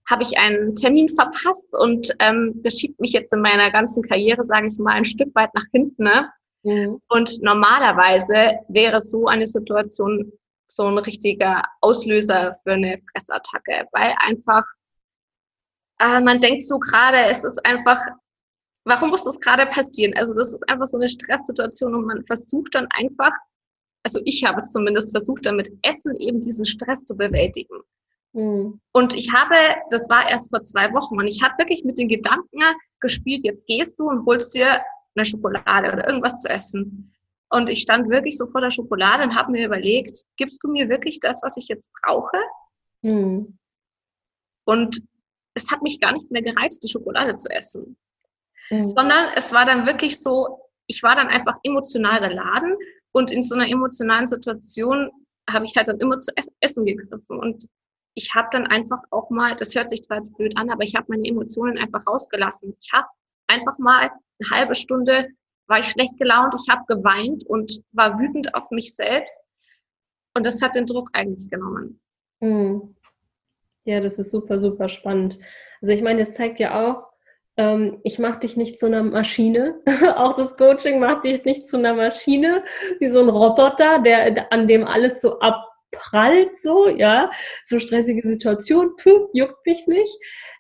habe 0.09 0.23
ich 0.23 0.37
einen 0.37 0.75
Termin 0.75 1.09
verpasst 1.09 1.69
und 1.79 2.11
ähm, 2.19 2.61
das 2.63 2.79
schiebt 2.79 3.01
mich 3.01 3.13
jetzt 3.13 3.33
in 3.33 3.41
meiner 3.41 3.71
ganzen 3.71 4.03
Karriere, 4.03 4.43
sage 4.43 4.67
ich 4.67 4.79
mal, 4.79 4.95
ein 4.95 5.05
Stück 5.05 5.35
weit 5.35 5.55
nach 5.55 5.67
hinten. 5.73 6.05
Ne? 6.05 6.31
Mhm. 6.65 7.01
Und 7.09 7.43
normalerweise 7.43 8.59
wäre 8.69 9.01
so 9.01 9.27
eine 9.27 9.47
Situation 9.47 10.33
so 10.69 10.87
ein 10.87 10.99
richtiger 10.99 11.63
Auslöser 11.81 12.55
für 12.63 12.73
eine 12.73 13.01
Fressattacke, 13.13 13.87
weil 13.93 14.15
einfach 14.19 14.65
äh, 16.03 16.21
man 16.21 16.41
denkt 16.41 16.65
so 16.65 16.79
gerade, 16.79 17.27
es 17.27 17.45
ist 17.45 17.65
einfach, 17.65 18.01
warum 18.85 19.11
muss 19.11 19.25
das 19.25 19.39
gerade 19.39 19.67
passieren? 19.67 20.15
Also 20.17 20.35
das 20.35 20.53
ist 20.53 20.69
einfach 20.69 20.87
so 20.87 20.97
eine 20.97 21.09
Stresssituation 21.09 21.95
und 21.95 22.07
man 22.07 22.25
versucht 22.25 22.75
dann 22.75 22.89
einfach, 22.91 23.33
also 24.05 24.21
ich 24.25 24.45
habe 24.45 24.59
es 24.59 24.73
zumindest 24.73 25.13
versucht, 25.13 25.47
damit 25.47 25.71
Essen 25.83 26.17
eben 26.17 26.41
diesen 26.41 26.65
Stress 26.65 27.05
zu 27.05 27.17
bewältigen. 27.17 27.81
Mhm. 28.33 28.81
Und 28.93 29.15
ich 29.15 29.33
habe, 29.33 29.55
das 29.91 30.09
war 30.09 30.29
erst 30.29 30.51
vor 30.51 30.63
zwei 30.63 30.93
Wochen, 30.93 31.19
und 31.19 31.27
ich 31.27 31.43
habe 31.43 31.55
wirklich 31.59 31.85
mit 31.85 31.99
den 31.99 32.09
Gedanken 32.09 32.61
gespielt, 33.01 33.43
jetzt 33.45 33.67
gehst 33.67 33.99
du 33.99 34.09
und 34.09 34.25
holst 34.27 34.55
dir 34.55 34.83
eine 35.15 35.27
Schokolade 35.27 35.93
oder 35.93 36.07
irgendwas 36.07 36.41
zu 36.41 36.49
essen. 36.49 37.13
Und 37.51 37.69
ich 37.69 37.83
stand 37.83 38.09
wirklich 38.09 38.39
so 38.39 38.47
vor 38.47 38.63
der 38.63 38.71
Schokolade 38.71 39.23
und 39.25 39.35
habe 39.35 39.53
mir 39.53 39.67
überlegt, 39.67 40.25
gibst 40.37 40.63
du 40.63 40.69
mir 40.71 40.89
wirklich 40.89 41.21
das, 41.21 41.43
was 41.43 41.57
ich 41.59 41.69
jetzt 41.69 41.91
brauche? 42.03 42.39
Mhm. 43.03 43.59
Und 44.65 45.03
es 45.55 45.71
hat 45.71 45.83
mich 45.83 46.01
gar 46.01 46.13
nicht 46.13 46.31
mehr 46.31 46.43
gereizt, 46.43 46.83
die 46.83 46.89
Schokolade 46.89 47.37
zu 47.37 47.51
essen. 47.51 47.99
Mhm. 48.71 48.87
Sondern 48.87 49.29
es 49.37 49.53
war 49.53 49.67
dann 49.67 49.87
wirklich 49.87 50.19
so, 50.19 50.61
ich 50.87 51.03
war 51.03 51.15
dann 51.15 51.29
einfach 51.29 51.57
emotional 51.63 52.21
beladen 52.21 52.75
und 53.13 53.31
in 53.31 53.43
so 53.43 53.55
einer 53.55 53.69
emotionalen 53.69 54.27
Situation 54.27 55.11
habe 55.51 55.67
ich 55.67 55.77
halt 55.77 55.89
dann 55.89 56.01
immer 56.01 56.19
zu 56.19 56.33
essen 56.61 56.87
gegriffen. 56.87 57.39
Und 57.39 57.69
ich 58.15 58.35
habe 58.35 58.49
dann 58.53 58.67
einfach 58.67 58.99
auch 59.11 59.31
mal, 59.31 59.57
das 59.57 59.75
hört 59.75 59.91
sich 59.91 60.03
zwar 60.03 60.19
jetzt 60.19 60.37
blöd 60.37 60.57
an, 60.57 60.71
aber 60.71 60.85
ich 60.85 60.95
habe 60.95 61.07
meine 61.09 61.27
Emotionen 61.27 61.79
einfach 61.79 62.07
rausgelassen. 62.07 62.77
Ich 62.81 62.93
habe 62.93 63.07
einfach 63.47 63.79
mal 63.79 64.11
eine 64.11 64.51
halbe 64.51 64.75
Stunde, 64.75 65.29
war 65.67 65.79
ich 65.79 65.87
schlecht 65.87 66.19
gelaunt, 66.19 66.55
ich 66.55 66.73
habe 66.73 66.83
geweint 66.87 67.45
und 67.47 67.83
war 67.93 68.19
wütend 68.19 68.55
auf 68.55 68.71
mich 68.71 68.95
selbst. 68.95 69.39
Und 70.35 70.47
das 70.47 70.63
hat 70.63 70.75
den 70.75 70.87
Druck 70.87 71.11
eigentlich 71.13 71.49
genommen. 71.51 72.01
Mhm. 72.41 72.97
Ja, 73.85 74.01
das 74.01 74.19
ist 74.19 74.31
super, 74.31 74.59
super 74.59 74.89
spannend. 74.89 75.39
Also 75.81 75.93
ich 75.93 76.03
meine, 76.03 76.21
das 76.21 76.35
zeigt 76.35 76.61
ja 76.61 76.83
auch, 76.85 77.09
ähm, 77.57 78.01
ich 78.05 78.19
mache 78.19 78.41
dich 78.41 78.57
nicht 78.57 78.79
zu 78.79 78.87
einer 78.87 79.03
Maschine. 79.03 79.81
auch 80.17 80.37
das 80.37 80.57
Coaching 80.57 81.01
macht 81.01 81.25
dich 81.25 81.45
nicht 81.45 81.67
zu 81.67 81.79
einer 81.79 81.95
Maschine, 81.95 82.65
wie 83.01 83.09
so 83.09 83.21
ein 83.21 83.29
Roboter, 83.29 83.99
der, 83.99 84.53
an 84.53 84.67
dem 84.69 84.87
alles 84.87 85.21
so 85.21 85.41
ab 85.41 85.72
prallt 85.93 86.57
so, 86.57 86.89
ja, 86.89 87.31
so 87.63 87.79
stressige 87.79 88.27
Situation, 88.27 88.97
puh, 88.97 89.29
juckt 89.33 89.65
mich 89.65 89.87
nicht. 89.87 90.19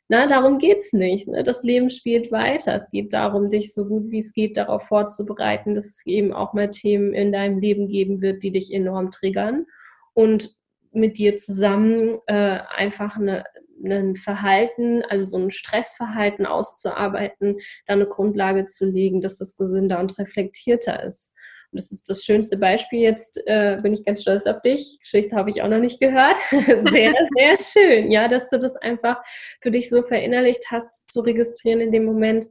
Na, 0.08 0.26
darum 0.26 0.58
geht's 0.58 0.92
nicht. 0.92 1.26
Ne? 1.26 1.42
Das 1.42 1.62
Leben 1.62 1.88
spielt 1.88 2.30
weiter. 2.30 2.74
Es 2.74 2.90
geht 2.90 3.12
darum, 3.12 3.48
dich 3.48 3.72
so 3.72 3.86
gut 3.86 4.10
wie 4.10 4.18
es 4.18 4.34
geht 4.34 4.56
darauf 4.56 4.82
vorzubereiten, 4.86 5.74
dass 5.74 5.86
es 5.86 6.06
eben 6.06 6.32
auch 6.32 6.52
mal 6.52 6.70
Themen 6.70 7.14
in 7.14 7.32
deinem 7.32 7.58
Leben 7.58 7.88
geben 7.88 8.20
wird, 8.20 8.42
die 8.42 8.50
dich 8.50 8.72
enorm 8.72 9.10
triggern. 9.10 9.64
Und 10.12 10.54
mit 10.92 11.16
dir 11.16 11.36
zusammen 11.36 12.18
äh, 12.26 12.58
einfach 12.76 13.16
eine, 13.16 13.44
ein 13.82 14.16
Verhalten, 14.16 15.02
also 15.02 15.24
so 15.24 15.38
ein 15.38 15.50
Stressverhalten 15.50 16.44
auszuarbeiten, 16.44 17.56
da 17.86 17.94
eine 17.94 18.06
Grundlage 18.06 18.66
zu 18.66 18.84
legen, 18.84 19.22
dass 19.22 19.38
das 19.38 19.56
gesünder 19.56 19.98
und 19.98 20.18
reflektierter 20.18 21.02
ist 21.02 21.31
das 21.72 21.90
ist 21.90 22.08
das 22.08 22.24
schönste 22.24 22.56
Beispiel 22.56 23.00
jetzt, 23.00 23.40
äh, 23.46 23.78
bin 23.82 23.94
ich 23.94 24.04
ganz 24.04 24.22
stolz 24.22 24.46
auf 24.46 24.60
dich. 24.62 24.98
Geschichte 25.00 25.34
habe 25.34 25.50
ich 25.50 25.62
auch 25.62 25.68
noch 25.68 25.78
nicht 25.78 26.00
gehört. 26.00 26.38
sehr, 26.50 27.14
sehr 27.36 27.58
schön, 27.58 28.10
ja, 28.10 28.28
dass 28.28 28.48
du 28.50 28.58
das 28.58 28.76
einfach 28.76 29.22
für 29.60 29.70
dich 29.70 29.88
so 29.88 30.02
verinnerlicht 30.02 30.70
hast, 30.70 31.10
zu 31.10 31.20
registrieren 31.20 31.80
in 31.80 31.90
dem 31.90 32.04
Moment, 32.04 32.48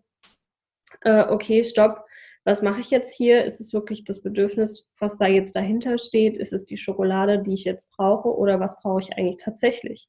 äh, 1.01 1.24
okay, 1.24 1.63
stopp, 1.63 2.06
was 2.44 2.63
mache 2.63 2.80
ich 2.80 2.90
jetzt 2.90 3.16
hier? 3.16 3.46
Ist 3.46 3.62
es 3.62 3.74
wirklich 3.74 4.04
das 4.04 4.22
Bedürfnis, 4.24 4.90
was 5.00 5.18
da 5.18 5.28
jetzt 5.28 5.56
dahinter 5.56 5.98
steht? 6.00 6.40
Ist 6.40 6.54
es 6.54 6.66
die 6.66 6.78
Schokolade, 6.78 7.40
die 7.40 7.54
ich 7.54 7.66
jetzt 7.66 7.92
brauche 7.92 8.30
oder 8.36 8.60
was 8.60 8.80
brauche 8.82 9.01
ich 9.01 9.13
eigentlich 9.13 9.38
tatsächlich? 9.38 10.08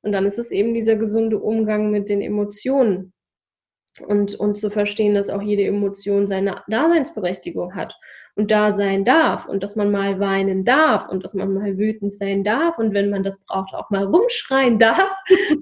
Und 0.00 0.12
dann 0.12 0.24
ist 0.24 0.38
es 0.38 0.52
eben 0.52 0.72
dieser 0.72 0.96
gesunde 0.96 1.38
Umgang 1.38 1.90
mit 1.90 2.08
den 2.08 2.22
Emotionen 2.22 3.12
und, 4.06 4.34
und 4.34 4.56
zu 4.56 4.70
verstehen, 4.70 5.14
dass 5.14 5.28
auch 5.28 5.42
jede 5.42 5.64
Emotion 5.64 6.26
seine 6.26 6.62
Daseinsberechtigung 6.68 7.74
hat 7.74 7.94
und 8.36 8.50
da 8.50 8.70
sein 8.70 9.04
darf 9.04 9.46
und 9.46 9.62
dass 9.62 9.76
man 9.76 9.90
mal 9.90 10.20
weinen 10.20 10.64
darf 10.64 11.08
und 11.08 11.24
dass 11.24 11.32
man 11.32 11.54
mal 11.54 11.78
wütend 11.78 12.12
sein 12.12 12.44
darf 12.44 12.76
und 12.78 12.92
wenn 12.92 13.08
man 13.08 13.22
das 13.22 13.42
braucht, 13.44 13.74
auch 13.74 13.88
mal 13.88 14.04
rumschreien 14.04 14.78
darf 14.78 15.10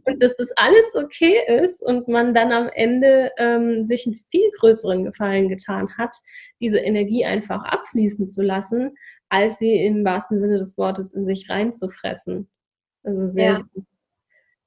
und 0.04 0.22
dass 0.22 0.36
das 0.36 0.50
alles 0.56 0.94
okay 0.96 1.36
ist 1.62 1.82
und 1.82 2.08
man 2.08 2.34
dann 2.34 2.52
am 2.52 2.68
Ende 2.68 3.30
ähm, 3.38 3.84
sich 3.84 4.06
einen 4.06 4.18
viel 4.28 4.50
größeren 4.58 5.04
Gefallen 5.04 5.48
getan 5.48 5.88
hat, 5.96 6.16
diese 6.60 6.80
Energie 6.80 7.24
einfach 7.24 7.64
abfließen 7.64 8.26
zu 8.26 8.42
lassen, 8.42 8.96
als 9.28 9.58
sie 9.58 9.76
im 9.84 10.04
wahrsten 10.04 10.38
Sinne 10.38 10.58
des 10.58 10.76
Wortes 10.76 11.14
in 11.14 11.24
sich 11.26 11.48
reinzufressen. 11.48 12.48
Also 13.04 13.26
sehr, 13.26 13.52
ja. 13.52 13.56
sehr, 13.56 13.84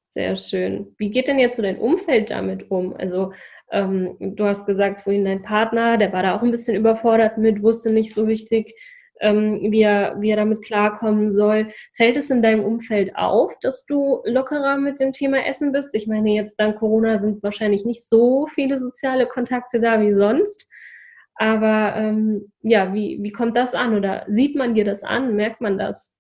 sehr 0.09 0.37
schön. 0.37 0.95
Wie 0.97 1.11
geht 1.11 1.27
denn 1.27 1.39
jetzt 1.39 1.57
so 1.57 1.61
dein 1.61 1.77
Umfeld 1.77 2.29
damit 2.29 2.71
um? 2.71 2.95
Also 2.95 3.33
ähm, 3.71 4.15
du 4.19 4.45
hast 4.45 4.65
gesagt, 4.65 5.01
vorhin 5.01 5.25
dein 5.25 5.43
Partner, 5.43 5.97
der 5.97 6.13
war 6.13 6.23
da 6.23 6.35
auch 6.35 6.43
ein 6.43 6.51
bisschen 6.51 6.75
überfordert 6.75 7.37
mit, 7.37 7.61
wusste 7.61 7.91
nicht 7.91 8.13
so 8.13 8.23
richtig, 8.23 8.73
ähm, 9.19 9.59
wie, 9.61 9.81
er, 9.81 10.15
wie 10.19 10.29
er 10.29 10.37
damit 10.37 10.63
klarkommen 10.63 11.29
soll. 11.29 11.69
Fällt 11.93 12.17
es 12.17 12.29
in 12.29 12.41
deinem 12.41 12.63
Umfeld 12.63 13.15
auf, 13.15 13.57
dass 13.59 13.85
du 13.85 14.21
lockerer 14.25 14.77
mit 14.77 14.99
dem 14.99 15.11
Thema 15.13 15.45
Essen 15.45 15.71
bist? 15.71 15.95
Ich 15.95 16.07
meine, 16.07 16.31
jetzt 16.31 16.59
dank 16.59 16.77
Corona 16.77 17.17
sind 17.17 17.41
wahrscheinlich 17.43 17.85
nicht 17.85 18.07
so 18.07 18.47
viele 18.47 18.77
soziale 18.77 19.25
Kontakte 19.27 19.79
da 19.79 20.01
wie 20.01 20.13
sonst. 20.13 20.67
Aber 21.35 21.95
ähm, 21.95 22.51
ja, 22.61 22.93
wie, 22.93 23.19
wie 23.21 23.31
kommt 23.31 23.57
das 23.57 23.75
an? 23.75 23.95
Oder 23.95 24.23
sieht 24.27 24.55
man 24.55 24.73
dir 24.73 24.85
das 24.85 25.03
an? 25.03 25.35
Merkt 25.35 25.61
man 25.61 25.77
das? 25.77 26.17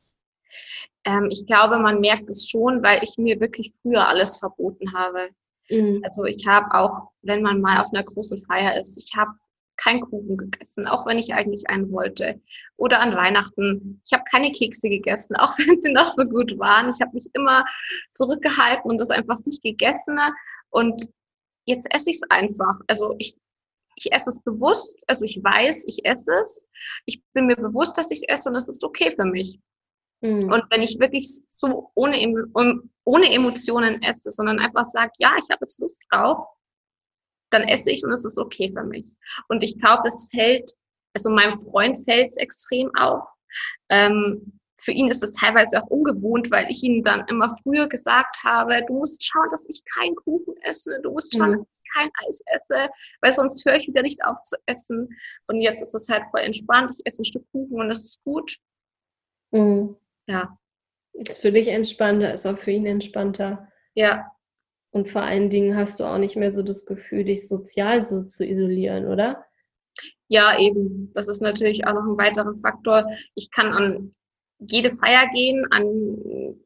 Ähm, 1.05 1.29
ich 1.31 1.45
glaube, 1.47 1.79
man 1.79 1.99
merkt 1.99 2.29
es 2.29 2.47
schon, 2.49 2.83
weil 2.83 2.99
ich 3.01 3.17
mir 3.17 3.39
wirklich 3.39 3.73
früher 3.81 4.07
alles 4.07 4.37
verboten 4.37 4.93
habe. 4.93 5.29
Mhm. 5.69 6.01
Also 6.03 6.25
ich 6.25 6.45
habe 6.47 6.73
auch, 6.73 7.09
wenn 7.21 7.41
man 7.41 7.61
mal 7.61 7.81
auf 7.81 7.93
einer 7.93 8.03
großen 8.03 8.41
Feier 8.43 8.77
ist, 8.77 8.97
ich 8.97 9.15
habe 9.15 9.31
keinen 9.77 10.01
Kuchen 10.01 10.37
gegessen, 10.37 10.87
auch 10.87 11.05
wenn 11.05 11.19
ich 11.19 11.33
eigentlich 11.33 11.69
einen 11.69 11.91
wollte. 11.91 12.41
Oder 12.77 12.99
an 12.99 13.15
Weihnachten, 13.15 14.01
ich 14.03 14.11
habe 14.11 14.23
keine 14.29 14.51
Kekse 14.51 14.89
gegessen, 14.89 15.35
auch 15.35 15.57
wenn 15.59 15.79
sie 15.79 15.91
noch 15.91 16.05
so 16.05 16.25
gut 16.25 16.57
waren. 16.57 16.89
Ich 16.89 16.99
habe 17.01 17.13
mich 17.13 17.29
immer 17.33 17.63
zurückgehalten 18.11 18.89
und 18.89 18.99
das 18.99 19.11
einfach 19.11 19.39
nicht 19.45 19.63
gegessen. 19.63 20.19
Und 20.69 21.01
jetzt 21.65 21.87
esse 21.93 22.09
ich 22.09 22.17
es 22.17 22.29
einfach. 22.29 22.79
Also 22.87 23.15
ich, 23.19 23.37
ich 23.95 24.11
esse 24.11 24.29
es 24.29 24.41
bewusst, 24.41 24.97
also 25.07 25.25
ich 25.25 25.41
weiß, 25.43 25.85
ich 25.87 26.05
esse 26.05 26.33
es. 26.41 26.65
Ich 27.05 27.21
bin 27.33 27.45
mir 27.45 27.55
bewusst, 27.55 27.97
dass 27.97 28.11
ich 28.11 28.19
es 28.19 28.39
esse 28.39 28.49
und 28.49 28.55
es 28.55 28.67
ist 28.67 28.83
okay 28.83 29.11
für 29.15 29.25
mich. 29.25 29.59
Mhm. 30.21 30.51
Und 30.51 30.65
wenn 30.69 30.81
ich 30.81 30.99
wirklich 30.99 31.27
so 31.47 31.91
ohne, 31.93 32.17
ohne 33.03 33.31
Emotionen 33.31 34.01
esse, 34.01 34.31
sondern 34.31 34.59
einfach 34.59 34.85
sage, 34.85 35.11
ja, 35.19 35.35
ich 35.37 35.49
habe 35.51 35.61
jetzt 35.61 35.79
Lust 35.79 36.01
drauf, 36.09 36.43
dann 37.49 37.63
esse 37.63 37.91
ich 37.91 38.03
und 38.03 38.11
es 38.11 38.25
ist 38.25 38.37
okay 38.37 38.69
für 38.71 38.83
mich. 38.83 39.15
Und 39.47 39.63
ich 39.63 39.79
glaube, 39.79 40.07
es 40.07 40.27
fällt, 40.31 40.71
also 41.13 41.29
meinem 41.29 41.57
Freund 41.57 41.97
fällt 42.03 42.27
es 42.27 42.37
extrem 42.37 42.93
auf. 42.95 43.25
Ähm, 43.89 44.59
für 44.79 44.91
ihn 44.91 45.09
ist 45.09 45.23
es 45.23 45.31
teilweise 45.31 45.81
auch 45.81 45.87
ungewohnt, 45.87 46.51
weil 46.51 46.69
ich 46.69 46.83
ihm 46.83 47.01
dann 47.01 47.25
immer 47.27 47.49
früher 47.63 47.87
gesagt 47.87 48.37
habe, 48.43 48.83
du 48.87 48.93
musst 48.93 49.23
schauen, 49.23 49.49
dass 49.49 49.67
ich 49.67 49.83
keinen 49.85 50.15
Kuchen 50.15 50.55
esse, 50.61 50.99
du 51.01 51.11
musst 51.11 51.33
schauen, 51.35 51.51
mhm. 51.51 51.57
dass 51.57 51.67
ich 51.67 51.91
kein 51.93 52.09
Eis 52.27 52.43
esse, 52.45 52.89
weil 53.21 53.33
sonst 53.33 53.65
höre 53.65 53.75
ich 53.75 53.87
wieder 53.87 54.03
nicht 54.03 54.23
auf 54.23 54.39
zu 54.43 54.55
essen. 54.67 55.09
Und 55.47 55.61
jetzt 55.61 55.81
ist 55.81 55.95
es 55.95 56.09
halt 56.09 56.29
voll 56.29 56.41
entspannt, 56.41 56.91
ich 56.91 57.05
esse 57.05 57.23
ein 57.23 57.25
Stück 57.25 57.45
Kuchen 57.51 57.79
und 57.79 57.89
es 57.89 58.05
ist 58.05 58.23
gut. 58.23 58.57
Mhm. 59.51 59.95
Ja. 60.27 60.53
Ist 61.13 61.39
für 61.39 61.51
dich 61.51 61.67
entspannter, 61.67 62.33
ist 62.33 62.45
auch 62.45 62.57
für 62.57 62.71
ihn 62.71 62.85
entspannter. 62.85 63.67
Ja. 63.95 64.31
Und 64.91 65.09
vor 65.09 65.21
allen 65.21 65.49
Dingen 65.49 65.75
hast 65.75 65.99
du 65.99 66.05
auch 66.05 66.17
nicht 66.17 66.35
mehr 66.35 66.51
so 66.51 66.61
das 66.63 66.85
Gefühl, 66.85 67.23
dich 67.25 67.47
sozial 67.47 68.01
so 68.01 68.23
zu 68.23 68.45
isolieren, 68.45 69.07
oder? 69.07 69.45
Ja, 70.27 70.59
eben. 70.59 71.11
Das 71.13 71.27
ist 71.27 71.41
natürlich 71.41 71.85
auch 71.87 71.93
noch 71.93 72.03
ein 72.03 72.17
weiterer 72.17 72.55
Faktor. 72.55 73.05
Ich 73.35 73.49
kann 73.51 73.73
an 73.73 74.15
jede 74.59 74.91
Feier 74.91 75.27
gehen, 75.29 75.65
an 75.71 76.57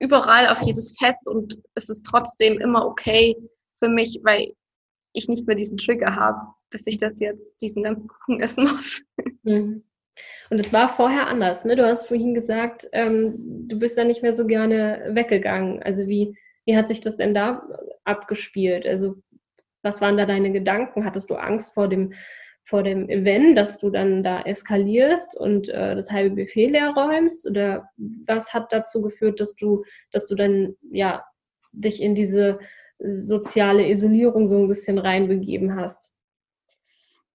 überall 0.00 0.48
auf 0.48 0.62
jedes 0.62 0.96
Fest 0.98 1.26
und 1.26 1.62
es 1.74 1.88
ist 1.88 2.04
trotzdem 2.04 2.60
immer 2.60 2.86
okay 2.86 3.36
für 3.74 3.88
mich, 3.88 4.20
weil 4.24 4.52
ich 5.12 5.28
nicht 5.28 5.46
mehr 5.46 5.56
diesen 5.56 5.78
Trigger 5.78 6.16
habe. 6.16 6.40
dass 6.72 6.86
ich 6.86 6.96
das 6.96 7.20
jetzt 7.20 7.42
diesen 7.60 7.82
ganzen 7.82 8.08
Kuchen 8.08 8.40
essen 8.40 8.64
muss. 8.64 9.02
Mhm. 9.42 9.84
Und 10.50 10.58
es 10.58 10.72
war 10.72 10.88
vorher 10.88 11.26
anders, 11.26 11.64
ne? 11.64 11.76
Du 11.76 11.86
hast 11.86 12.06
vorhin 12.06 12.34
gesagt, 12.34 12.88
ähm, 12.92 13.34
du 13.68 13.78
bist 13.78 13.96
da 13.96 14.04
nicht 14.04 14.22
mehr 14.22 14.32
so 14.32 14.46
gerne 14.46 15.10
weggegangen. 15.10 15.82
Also 15.82 16.06
wie, 16.06 16.36
wie 16.66 16.76
hat 16.76 16.88
sich 16.88 17.00
das 17.00 17.16
denn 17.16 17.34
da 17.34 17.66
abgespielt? 18.04 18.86
Also 18.86 19.16
was 19.82 20.00
waren 20.00 20.16
da 20.16 20.26
deine 20.26 20.52
Gedanken? 20.52 21.04
Hattest 21.04 21.30
du 21.30 21.36
Angst 21.36 21.74
vor 21.74 21.88
dem, 21.88 22.12
vor 22.64 22.82
dem 22.82 23.08
Event, 23.08 23.56
dass 23.56 23.78
du 23.78 23.90
dann 23.90 24.22
da 24.22 24.42
eskalierst 24.42 25.38
und 25.38 25.68
äh, 25.68 25.94
das 25.94 26.10
halbe 26.12 26.36
Buffet 26.36 26.68
leer 26.68 26.92
räumst? 26.96 27.48
Oder 27.48 27.88
was 28.26 28.54
hat 28.54 28.72
dazu 28.72 29.02
geführt, 29.02 29.40
dass 29.40 29.56
du, 29.56 29.84
dass 30.10 30.26
du 30.26 30.34
dann 30.34 30.76
ja 30.90 31.24
dich 31.72 32.02
in 32.02 32.14
diese 32.14 32.58
soziale 32.98 33.88
Isolierung 33.88 34.46
so 34.46 34.58
ein 34.58 34.68
bisschen 34.68 34.98
reinbegeben 34.98 35.74
hast? 35.76 36.11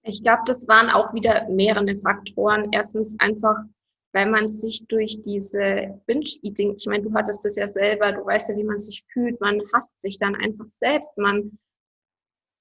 Ich 0.07 0.23
glaube, 0.23 0.43
das 0.45 0.67
waren 0.67 0.89
auch 0.89 1.13
wieder 1.13 1.47
mehrere 1.49 1.95
Faktoren. 1.97 2.69
Erstens 2.71 3.19
einfach, 3.19 3.57
weil 4.13 4.29
man 4.29 4.47
sich 4.47 4.87
durch 4.87 5.21
diese 5.21 6.01
Binge-Eating, 6.05 6.75
ich 6.77 6.85
meine, 6.87 7.03
du 7.03 7.13
hattest 7.13 7.43
das 7.43 7.57
ja 7.57 7.67
selber, 7.67 8.13
du 8.13 8.25
weißt 8.25 8.49
ja, 8.49 8.55
wie 8.55 8.63
man 8.63 8.79
sich 8.79 9.03
fühlt, 9.11 9.39
man 9.41 9.61
hasst 9.73 9.99
sich 10.01 10.17
dann 10.17 10.35
einfach 10.35 10.67
selbst, 10.69 11.17
man, 11.17 11.59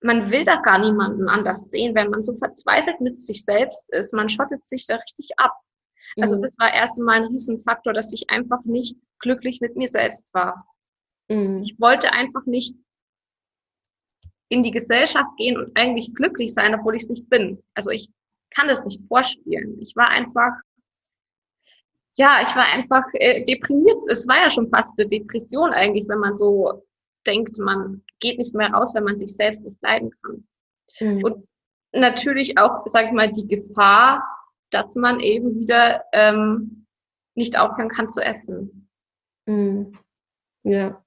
man 0.02 0.32
will 0.32 0.44
da 0.44 0.56
gar 0.56 0.78
niemanden 0.78 1.28
anders 1.28 1.70
sehen, 1.70 1.94
wenn 1.94 2.10
man 2.10 2.20
so 2.20 2.34
verzweifelt 2.34 3.00
mit 3.00 3.18
sich 3.18 3.44
selbst 3.44 3.92
ist, 3.92 4.12
man 4.12 4.28
schottet 4.28 4.66
sich 4.66 4.84
da 4.86 4.96
richtig 4.96 5.30
ab. 5.36 5.52
Also 6.20 6.36
mhm. 6.36 6.42
das 6.42 6.58
war 6.58 6.72
erst 6.72 6.98
einmal 6.98 7.22
ein 7.22 7.28
Riesenfaktor, 7.28 7.92
dass 7.92 8.12
ich 8.12 8.28
einfach 8.28 8.64
nicht 8.64 8.96
glücklich 9.20 9.60
mit 9.60 9.76
mir 9.76 9.88
selbst 9.88 10.32
war. 10.34 10.58
Mhm. 11.28 11.62
Ich 11.62 11.78
wollte 11.78 12.12
einfach 12.12 12.44
nicht 12.46 12.74
in 14.48 14.62
die 14.62 14.70
Gesellschaft 14.70 15.36
gehen 15.36 15.56
und 15.56 15.76
eigentlich 15.76 16.14
glücklich 16.14 16.54
sein, 16.54 16.74
obwohl 16.74 16.94
ich 16.96 17.02
es 17.02 17.08
nicht 17.08 17.28
bin. 17.28 17.62
Also 17.74 17.90
ich 17.90 18.08
kann 18.50 18.68
das 18.68 18.84
nicht 18.84 19.00
vorspielen. 19.08 19.80
Ich 19.80 19.96
war 19.96 20.08
einfach, 20.08 20.52
ja, 22.16 22.40
ich 22.42 22.54
war 22.54 22.64
einfach 22.64 23.04
äh, 23.14 23.44
deprimiert. 23.44 24.00
Es 24.08 24.26
war 24.28 24.38
ja 24.38 24.50
schon 24.50 24.70
fast 24.70 24.92
eine 24.98 25.08
Depression 25.08 25.72
eigentlich, 25.72 26.08
wenn 26.08 26.20
man 26.20 26.34
so 26.34 26.84
denkt, 27.26 27.58
man 27.58 28.02
geht 28.20 28.38
nicht 28.38 28.54
mehr 28.54 28.70
raus, 28.70 28.94
wenn 28.94 29.04
man 29.04 29.18
sich 29.18 29.34
selbst 29.34 29.64
nicht 29.64 29.82
leiden 29.82 30.10
kann. 30.22 30.46
Mhm. 31.00 31.24
Und 31.24 31.48
natürlich 31.92 32.56
auch, 32.56 32.86
sage 32.86 33.08
ich 33.08 33.12
mal, 33.12 33.32
die 33.32 33.48
Gefahr, 33.48 34.22
dass 34.70 34.94
man 34.94 35.20
eben 35.20 35.54
wieder 35.58 36.04
ähm, 36.12 36.86
nicht 37.34 37.58
aufhören 37.58 37.88
kann 37.88 38.08
zu 38.08 38.20
essen. 38.20 38.88
Mhm. 39.46 39.92
Ja. 40.62 41.02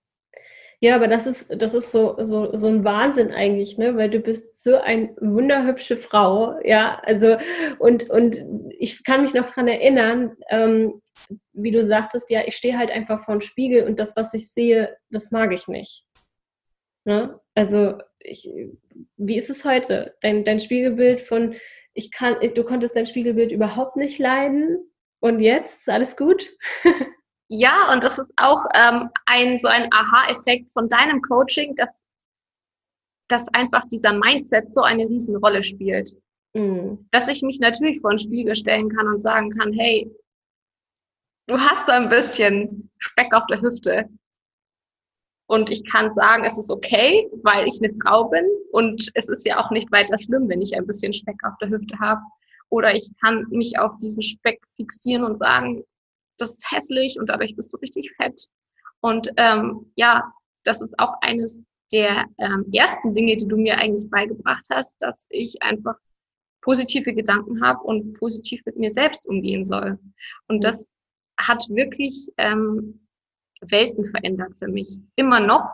Ja, 0.82 0.96
aber 0.96 1.10
das 1.10 1.28
ist, 1.28 1.62
das 1.62 1.74
ist 1.74 1.92
so, 1.92 2.16
so, 2.24 2.56
so 2.56 2.68
ein 2.68 2.86
Wahnsinn 2.86 3.32
eigentlich, 3.32 3.78
ne? 3.78 3.98
Weil 3.98 4.10
du 4.10 4.20
bist 4.20 4.56
so 4.64 4.78
eine 4.78 5.14
wunderhübsche 5.20 5.98
Frau, 5.98 6.58
ja. 6.64 7.02
Also, 7.04 7.36
und, 7.80 8.10
und 8.10 8.46
ich 8.78 9.04
kann 9.04 9.22
mich 9.24 9.34
noch 9.34 9.52
dran 9.52 9.68
erinnern, 9.68 10.38
ähm, 10.50 11.02
wie 11.52 11.72
du 11.72 11.84
sagtest, 11.84 12.30
ja, 12.30 12.44
ich 12.46 12.56
stehe 12.56 12.78
halt 12.78 12.92
einfach 12.92 13.26
vor 13.26 13.36
dem 13.36 13.42
Spiegel 13.42 13.86
und 13.88 14.00
das, 14.00 14.16
was 14.16 14.34
ich 14.34 14.52
sehe, 14.52 14.96
das 15.10 15.32
mag 15.32 15.52
ich 15.52 15.68
nicht. 15.68 16.06
Ne? 17.04 17.38
Also, 17.56 17.98
ich, 18.20 18.50
wie 19.18 19.36
ist 19.36 19.50
es 19.50 19.66
heute? 19.66 20.16
Dein, 20.22 20.46
dein 20.46 20.62
Spiegelbild 20.62 21.20
von, 21.20 21.56
ich 21.94 22.10
kann, 22.12 22.38
du 22.56 22.64
konntest 22.64 22.96
dein 22.96 23.06
Spiegelbild 23.06 23.52
überhaupt 23.52 23.98
nicht 23.98 24.18
leiden 24.18 24.90
und 25.20 25.42
jetzt 25.42 25.90
alles 25.90 26.16
gut? 26.16 26.56
Ja, 27.52 27.92
und 27.92 28.04
das 28.04 28.20
ist 28.20 28.32
auch 28.38 28.64
ähm, 28.76 29.10
ein 29.26 29.58
so 29.58 29.68
ein 29.68 29.92
Aha-Effekt 29.92 30.72
von 30.72 30.88
deinem 30.88 31.22
Coaching, 31.22 31.76
dass, 31.76 32.02
dass 33.28 33.48
einfach 33.54 33.86
dieser 33.86 34.14
Mindset 34.14 34.72
so 34.72 34.82
eine 34.82 35.06
Riesenrolle 35.06 35.64
spielt. 35.64 36.16
Mhm. 36.54 37.08
Dass 37.12 37.28
ich 37.28 37.42
mich 37.42 37.60
natürlich 37.60 38.02
vor 38.02 38.12
den 38.12 38.20
Spiegel 38.20 38.56
stellen 38.56 38.90
kann 38.96 39.08
und 39.08 39.20
sagen 39.20 39.50
kann, 39.50 39.74
hey, 39.74 40.12
du 41.48 41.58
hast 41.58 41.88
da 41.88 41.98
ein 41.98 42.10
bisschen 42.10 42.92
Speck 43.00 43.34
auf 43.34 43.48
der 43.48 43.62
Hüfte. 43.62 44.08
Und 45.48 45.72
ich 45.72 45.84
kann 45.84 46.14
sagen, 46.14 46.44
es 46.44 46.60
ist 46.60 46.70
okay, 46.70 47.28
weil 47.42 47.68
ich 47.68 47.80
eine 47.82 47.92
Frau 48.04 48.26
bin. 48.26 48.46
Und 48.72 49.10
es 49.16 49.28
ist 49.28 49.48
ja 49.48 49.60
auch 49.60 49.72
nicht 49.72 49.92
weiter 49.92 50.20
schlimm, 50.20 50.48
wenn 50.48 50.62
ich 50.62 50.78
ein 50.78 50.86
bisschen 50.86 51.12
Speck 51.12 51.38
auf 51.44 51.58
der 51.60 51.70
Hüfte 51.70 51.98
habe. 52.00 52.22
Oder 52.70 52.94
ich 52.94 53.10
kann 53.20 53.48
mich 53.50 53.80
auf 53.80 53.98
diesen 53.98 54.22
Speck 54.22 54.62
fixieren 54.76 55.24
und 55.24 55.40
sagen, 55.40 55.84
das 56.42 56.52
ist 56.52 56.72
hässlich 56.72 57.18
und 57.20 57.28
dadurch 57.28 57.56
bist 57.56 57.74
du 57.74 57.78
richtig 57.78 58.12
fett. 58.16 58.46
Und 59.02 59.32
ähm, 59.38 59.92
ja, 59.96 60.32
das 60.64 60.82
ist 60.82 60.98
auch 61.00 61.14
eines 61.22 61.64
der 61.92 62.26
ähm, 62.38 62.66
ersten 62.72 63.14
Dinge, 63.14 63.36
die 63.38 63.48
du 63.48 63.58
mir 63.58 63.78
eigentlich 63.78 64.10
beigebracht 64.10 64.66
hast, 64.70 64.96
dass 65.00 65.26
ich 65.30 65.62
einfach 65.62 65.96
positive 66.62 67.14
Gedanken 67.14 67.64
habe 67.64 67.82
und 67.84 68.14
positiv 68.14 68.62
mit 68.66 68.78
mir 68.78 68.92
selbst 68.92 69.26
umgehen 69.28 69.66
soll. 69.66 69.98
Und 70.48 70.58
mhm. 70.58 70.62
das 70.62 70.92
hat 71.40 71.64
wirklich 71.70 72.30
ähm, 72.38 73.08
Welten 73.62 74.06
verändert 74.06 74.58
für 74.58 74.68
mich. 74.68 75.00
Immer 75.16 75.40
noch. 75.40 75.68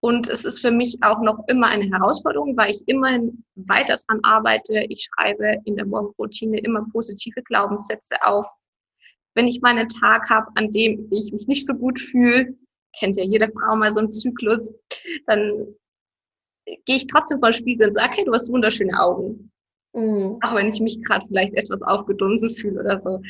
Und 0.00 0.28
es 0.28 0.44
ist 0.44 0.60
für 0.60 0.70
mich 0.70 0.98
auch 1.02 1.20
noch 1.20 1.40
immer 1.48 1.68
eine 1.68 1.86
Herausforderung, 1.90 2.56
weil 2.56 2.70
ich 2.70 2.82
immerhin 2.86 3.44
weiter 3.54 3.96
dran 4.06 4.20
arbeite. 4.22 4.86
Ich 4.88 5.08
schreibe 5.08 5.60
in 5.64 5.76
der 5.76 5.86
Morgenroutine 5.86 6.58
immer 6.60 6.86
positive 6.92 7.42
Glaubenssätze 7.42 8.16
auf 8.22 8.46
wenn 9.36 9.46
ich 9.46 9.60
mal 9.60 9.76
einen 9.76 9.88
Tag 9.88 10.28
habe, 10.30 10.48
an 10.54 10.72
dem 10.72 11.08
ich 11.12 11.32
mich 11.32 11.46
nicht 11.46 11.66
so 11.66 11.74
gut 11.74 12.00
fühle, 12.00 12.54
kennt 12.98 13.16
ja 13.16 13.24
jede 13.24 13.48
Frau 13.48 13.76
mal 13.76 13.92
so 13.92 14.00
einen 14.00 14.12
Zyklus, 14.12 14.72
dann 15.26 15.74
gehe 16.64 16.96
ich 16.96 17.06
trotzdem 17.06 17.38
vor 17.38 17.50
den 17.50 17.54
Spiegel 17.54 17.86
und 17.86 17.92
sage, 17.92 18.16
hey, 18.16 18.24
du 18.24 18.32
hast 18.32 18.50
wunderschöne 18.50 18.98
Augen. 18.98 19.52
Mhm. 19.92 20.38
Auch 20.42 20.54
wenn 20.54 20.66
ich 20.66 20.80
mich 20.80 21.02
gerade 21.04 21.26
vielleicht 21.28 21.54
etwas 21.54 21.82
aufgedunsen 21.82 22.50
fühle 22.50 22.80
oder 22.80 22.98
so. 22.98 23.20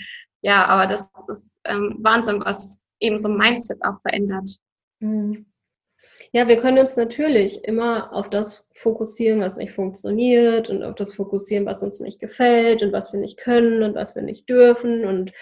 Ja, 0.42 0.64
aber 0.66 0.87
das 0.87 1.11
ist 1.29 1.61
ähm, 1.64 1.97
Wahnsinn, 2.01 2.40
was 2.45 2.87
eben 3.01 3.19
so 3.19 3.29
ein 3.29 3.37
Mindset 3.37 3.85
auch 3.85 4.01
verändert. 4.01 4.49
Mhm. 5.01 5.47
Ja, 6.33 6.47
wir 6.49 6.59
können 6.59 6.79
uns 6.79 6.97
natürlich 6.97 7.64
immer 7.64 8.12
auf 8.12 8.31
das 8.31 8.69
fokussieren, 8.75 9.40
was 9.40 9.57
nicht 9.57 9.73
funktioniert 9.73 10.71
und 10.71 10.83
auf 10.83 10.95
das 10.95 11.14
fokussieren, 11.14 11.66
was 11.66 11.83
uns 11.83 12.01
nicht 12.01 12.21
gefällt 12.21 12.83
und 12.83 12.92
was 12.92 13.12
wir 13.12 13.21
nicht 13.21 13.38
können 13.38 13.83
und 13.83 13.95
was 13.95 14.14
wir 14.14 14.23
nicht 14.23 14.49
dürfen 14.49 15.05
und 15.05 15.33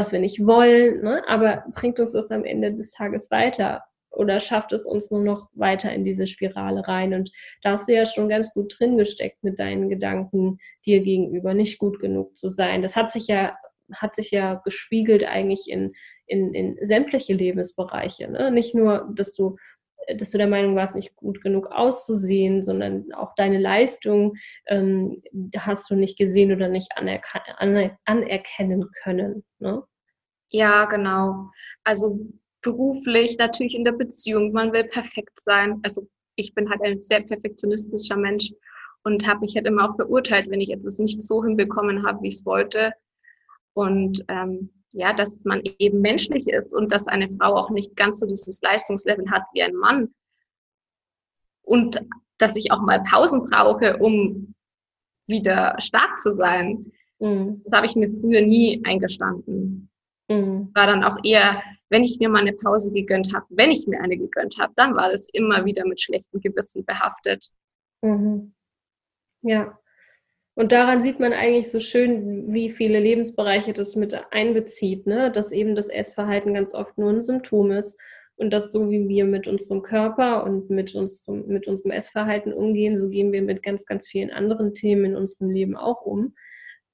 was 0.00 0.12
wir 0.12 0.18
nicht 0.18 0.44
wollen. 0.46 1.02
Ne? 1.02 1.22
Aber 1.28 1.64
bringt 1.74 2.00
uns 2.00 2.12
das 2.12 2.30
am 2.30 2.44
Ende 2.44 2.72
des 2.72 2.90
Tages 2.92 3.30
weiter? 3.30 3.82
Oder 4.10 4.40
schafft 4.40 4.72
es 4.72 4.86
uns 4.86 5.10
nur 5.10 5.22
noch 5.22 5.50
weiter 5.52 5.92
in 5.92 6.04
diese 6.04 6.26
Spirale 6.26 6.88
rein? 6.88 7.14
Und 7.14 7.30
da 7.62 7.72
hast 7.72 7.86
du 7.86 7.94
ja 7.94 8.06
schon 8.06 8.28
ganz 8.28 8.52
gut 8.52 8.76
drin 8.78 8.96
gesteckt 8.96 9.44
mit 9.44 9.58
deinen 9.58 9.88
Gedanken, 9.88 10.58
dir 10.86 11.00
gegenüber 11.00 11.54
nicht 11.54 11.78
gut 11.78 12.00
genug 12.00 12.36
zu 12.36 12.48
sein. 12.48 12.82
Das 12.82 12.96
hat 12.96 13.10
sich 13.12 13.28
ja, 13.28 13.56
hat 13.92 14.14
sich 14.14 14.30
ja 14.30 14.54
gespiegelt 14.64 15.24
eigentlich 15.24 15.68
in, 15.68 15.92
in, 16.26 16.54
in 16.54 16.78
sämtliche 16.82 17.34
Lebensbereiche. 17.34 18.28
Ne? 18.28 18.50
Nicht 18.50 18.74
nur, 18.74 19.08
dass 19.14 19.34
du 19.34 19.56
dass 20.16 20.30
du 20.30 20.38
der 20.38 20.46
Meinung 20.46 20.76
warst, 20.76 20.96
nicht 20.96 21.14
gut 21.16 21.40
genug 21.42 21.66
auszusehen, 21.70 22.62
sondern 22.62 23.12
auch 23.12 23.34
deine 23.36 23.58
Leistung 23.58 24.34
ähm, 24.66 25.22
hast 25.56 25.90
du 25.90 25.94
nicht 25.94 26.18
gesehen 26.18 26.52
oder 26.52 26.68
nicht 26.68 26.90
aner 26.96 27.20
anerkennen 28.04 28.90
können. 29.02 29.44
Ne? 29.58 29.82
Ja, 30.50 30.84
genau. 30.86 31.50
Also 31.84 32.28
beruflich, 32.62 33.38
natürlich 33.38 33.74
in 33.74 33.84
der 33.84 33.92
Beziehung, 33.92 34.52
man 34.52 34.72
will 34.72 34.84
perfekt 34.84 35.40
sein. 35.40 35.80
Also 35.82 36.08
ich 36.36 36.54
bin 36.54 36.68
halt 36.68 36.82
ein 36.82 37.00
sehr 37.00 37.22
perfektionistischer 37.22 38.16
Mensch 38.16 38.52
und 39.02 39.26
habe 39.26 39.40
mich 39.40 39.56
halt 39.56 39.66
immer 39.66 39.88
auch 39.88 39.96
verurteilt, 39.96 40.50
wenn 40.50 40.60
ich 40.60 40.70
etwas 40.70 40.98
nicht 40.98 41.22
so 41.22 41.42
hinbekommen 41.42 42.06
habe, 42.06 42.22
wie 42.22 42.28
ich 42.28 42.36
es 42.36 42.46
wollte. 42.46 42.92
Und 43.72 44.24
ähm, 44.28 44.70
ja, 44.92 45.12
dass 45.12 45.44
man 45.44 45.62
eben 45.78 46.00
menschlich 46.00 46.48
ist 46.48 46.74
und 46.74 46.92
dass 46.92 47.06
eine 47.06 47.28
Frau 47.30 47.54
auch 47.54 47.70
nicht 47.70 47.96
ganz 47.96 48.18
so 48.18 48.26
dieses 48.26 48.60
Leistungslevel 48.60 49.30
hat 49.30 49.44
wie 49.52 49.62
ein 49.62 49.74
Mann. 49.74 50.14
Und 51.62 52.00
dass 52.38 52.56
ich 52.56 52.72
auch 52.72 52.80
mal 52.80 53.02
Pausen 53.02 53.44
brauche, 53.44 53.98
um 53.98 54.54
wieder 55.26 55.76
stark 55.78 56.18
zu 56.18 56.32
sein. 56.32 56.92
Mhm. 57.20 57.60
Das 57.62 57.72
habe 57.72 57.86
ich 57.86 57.94
mir 57.94 58.08
früher 58.08 58.40
nie 58.40 58.82
eingestanden. 58.84 59.89
Mhm. 60.30 60.70
War 60.74 60.86
dann 60.86 61.02
auch 61.02 61.16
eher, 61.24 61.60
wenn 61.88 62.04
ich 62.04 62.18
mir 62.20 62.28
mal 62.28 62.42
eine 62.42 62.52
Pause 62.52 62.92
gegönnt 62.92 63.34
habe, 63.34 63.46
wenn 63.50 63.72
ich 63.72 63.86
mir 63.88 64.00
eine 64.00 64.16
gegönnt 64.16 64.56
habe, 64.58 64.72
dann 64.76 64.94
war 64.94 65.10
das 65.10 65.28
immer 65.32 65.64
wieder 65.64 65.84
mit 65.84 66.00
schlechtem 66.00 66.40
Gewissen 66.40 66.84
behaftet. 66.84 67.48
Mhm. 68.00 68.54
Ja. 69.42 69.76
Und 70.54 70.72
daran 70.72 71.02
sieht 71.02 71.18
man 71.18 71.32
eigentlich 71.32 71.70
so 71.70 71.80
schön, 71.80 72.52
wie 72.52 72.70
viele 72.70 73.00
Lebensbereiche 73.00 73.72
das 73.72 73.96
mit 73.96 74.14
einbezieht, 74.30 75.06
ne? 75.06 75.32
dass 75.32 75.52
eben 75.52 75.74
das 75.74 75.88
Essverhalten 75.88 76.54
ganz 76.54 76.74
oft 76.74 76.96
nur 76.96 77.10
ein 77.10 77.20
Symptom 77.20 77.72
ist 77.72 78.00
und 78.36 78.50
dass 78.50 78.70
so 78.70 78.88
wie 78.90 79.08
wir 79.08 79.24
mit 79.24 79.48
unserem 79.48 79.82
Körper 79.82 80.44
und 80.44 80.70
mit 80.70 80.94
unserem, 80.94 81.46
mit 81.48 81.66
unserem 81.66 81.90
Essverhalten 81.90 82.52
umgehen, 82.52 82.96
so 82.96 83.08
gehen 83.08 83.32
wir 83.32 83.42
mit 83.42 83.62
ganz, 83.62 83.84
ganz 83.84 84.06
vielen 84.06 84.30
anderen 84.30 84.74
Themen 84.74 85.06
in 85.06 85.16
unserem 85.16 85.50
Leben 85.50 85.76
auch 85.76 86.02
um. 86.02 86.34